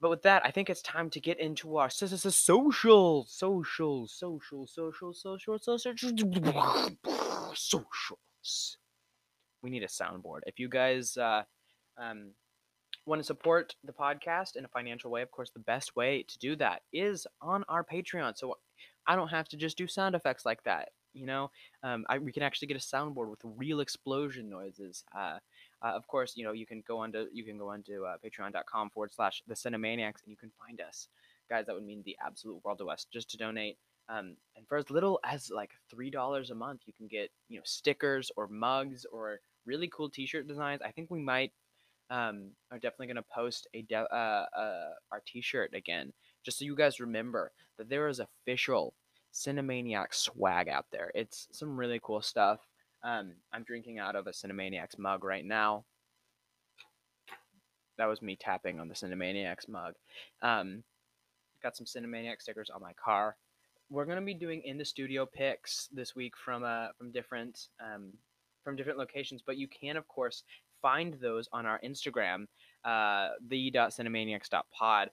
[0.00, 4.66] But with that, I think it's time to get into our social, social, social, social,
[4.66, 5.58] social, social,
[7.54, 8.76] socials.
[9.62, 10.40] We need a soundboard.
[10.46, 11.44] If you guys uh,
[11.96, 12.32] um,
[13.06, 16.38] want to support the podcast in a financial way, of course, the best way to
[16.38, 18.36] do that is on our Patreon.
[18.36, 18.58] So
[19.06, 20.90] I don't have to just do sound effects like that.
[21.14, 21.50] You know,
[21.82, 25.02] um, I, we can actually get a soundboard with real explosion noises.
[25.16, 25.38] Uh,
[25.82, 28.90] uh, of course, you know you can go onto you can go onto uh, patreon.com
[28.90, 31.08] forward slash the Cinemaniacs and you can find us,
[31.48, 31.64] guys.
[31.66, 33.78] That would mean the absolute world to us just to donate.
[34.10, 37.56] Um, and for as little as like three dollars a month, you can get you
[37.56, 40.82] know stickers or mugs or really cool T-shirt designs.
[40.84, 41.52] I think we might
[42.10, 46.12] um, are definitely gonna post a de- uh, uh, our T-shirt again,
[46.44, 48.94] just so you guys remember that there is official
[49.32, 51.10] Cinemaniac swag out there.
[51.14, 52.60] It's some really cool stuff.
[53.02, 55.84] Um, I'm drinking out of a Cinemaniacs mug right now.
[57.98, 59.94] That was me tapping on the Cinemaniacs mug.
[60.42, 60.82] Um,
[61.62, 63.36] got some Cinemaniac stickers on my car.
[63.90, 68.12] We're gonna be doing in the studio pics this week from uh from different um
[68.64, 70.42] from different locations, but you can of course
[70.86, 72.46] find those on our Instagram,
[72.84, 75.10] uh, the.cinemaniacs.pod.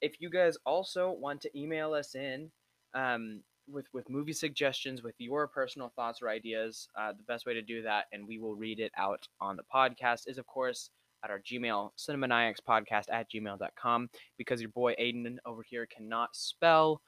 [0.00, 2.50] If you guys also want to email us in
[2.94, 7.52] um, with with movie suggestions, with your personal thoughts or ideas, uh, the best way
[7.52, 10.88] to do that, and we will read it out on the podcast, is of course
[11.22, 14.08] at our Gmail, cinemaniacspodcast at gmail.com,
[14.38, 17.02] because your boy Aiden over here cannot spell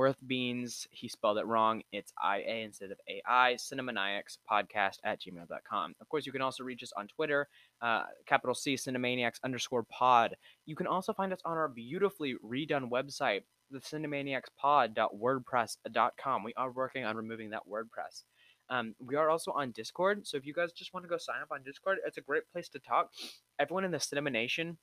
[0.00, 1.82] Worth Beans, he spelled it wrong.
[1.92, 3.56] It's IA instead of AI.
[3.56, 5.94] Cinemaniacs podcast at gmail.com.
[6.00, 7.48] Of course, you can also reach us on Twitter,
[7.82, 10.36] uh, capital C Cinemaniacs underscore pod.
[10.64, 16.44] You can also find us on our beautifully redone website, the cinemaniacspod.wordpress.com.
[16.44, 18.22] We are working on removing that WordPress.
[18.70, 21.42] Um, we are also on Discord, so if you guys just want to go sign
[21.42, 23.10] up on Discord, it's a great place to talk.
[23.58, 24.78] Everyone in the Cinema Nation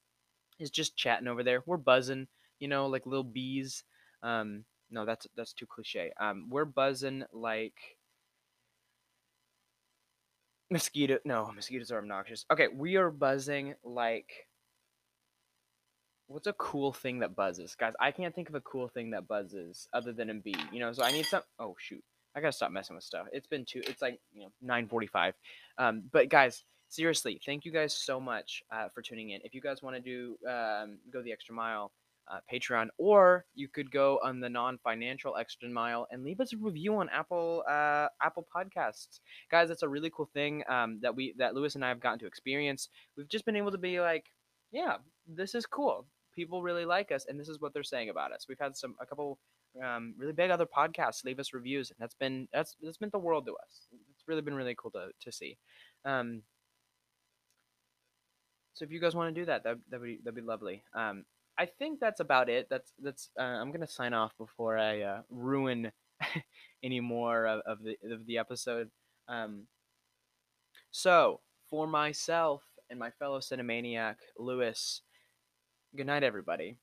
[0.59, 1.63] is just chatting over there.
[1.65, 2.27] We're buzzing,
[2.59, 3.83] you know, like little bees.
[4.21, 6.11] Um, no, that's that's too cliche.
[6.19, 7.97] Um, we're buzzing like
[10.71, 11.19] mosquito.
[11.25, 12.45] No, mosquitoes are obnoxious.
[12.51, 14.47] Okay, we are buzzing like.
[16.29, 17.93] What's a cool thing that buzzes, guys?
[18.01, 20.55] I can't think of a cool thing that buzzes other than a bee.
[20.73, 21.41] You know, so I need some.
[21.59, 22.03] Oh shoot,
[22.35, 23.27] I gotta stop messing with stuff.
[23.31, 23.81] It's been two.
[23.85, 25.33] It's like you know nine forty-five.
[25.77, 29.41] Um, but guys, seriously, thank you guys so much uh, for tuning in.
[29.43, 31.91] If you guys want to do um, go the extra mile
[32.31, 36.57] uh, Patreon, or you could go on the non-financial extra mile and leave us a
[36.57, 39.19] review on Apple uh, Apple Podcasts,
[39.49, 39.69] guys.
[39.69, 42.27] That's a really cool thing um, that we that Lewis and I have gotten to
[42.27, 42.89] experience.
[43.15, 44.25] We've just been able to be like,
[44.71, 44.97] yeah,
[45.27, 46.05] this is cool.
[46.35, 48.45] People really like us, and this is what they're saying about us.
[48.47, 49.39] We've had some a couple
[49.83, 53.19] um, really big other podcasts leave us reviews, and that's been that's that's meant the
[53.19, 53.87] world to us.
[54.13, 55.57] It's really been really cool to to see.
[56.05, 56.41] Um,
[58.73, 60.83] so if you guys want to do that, that that'd be that'd be lovely.
[60.93, 61.25] Um,
[61.57, 62.67] I think that's about it.
[62.69, 63.29] That's that's.
[63.39, 65.91] Uh, I'm gonna sign off before I uh, ruin
[66.83, 68.89] any more of, of, the of the episode.
[69.27, 69.63] Um,
[70.91, 75.01] so for myself and my fellow cinemaniac Lewis,
[75.95, 76.77] good night, everybody.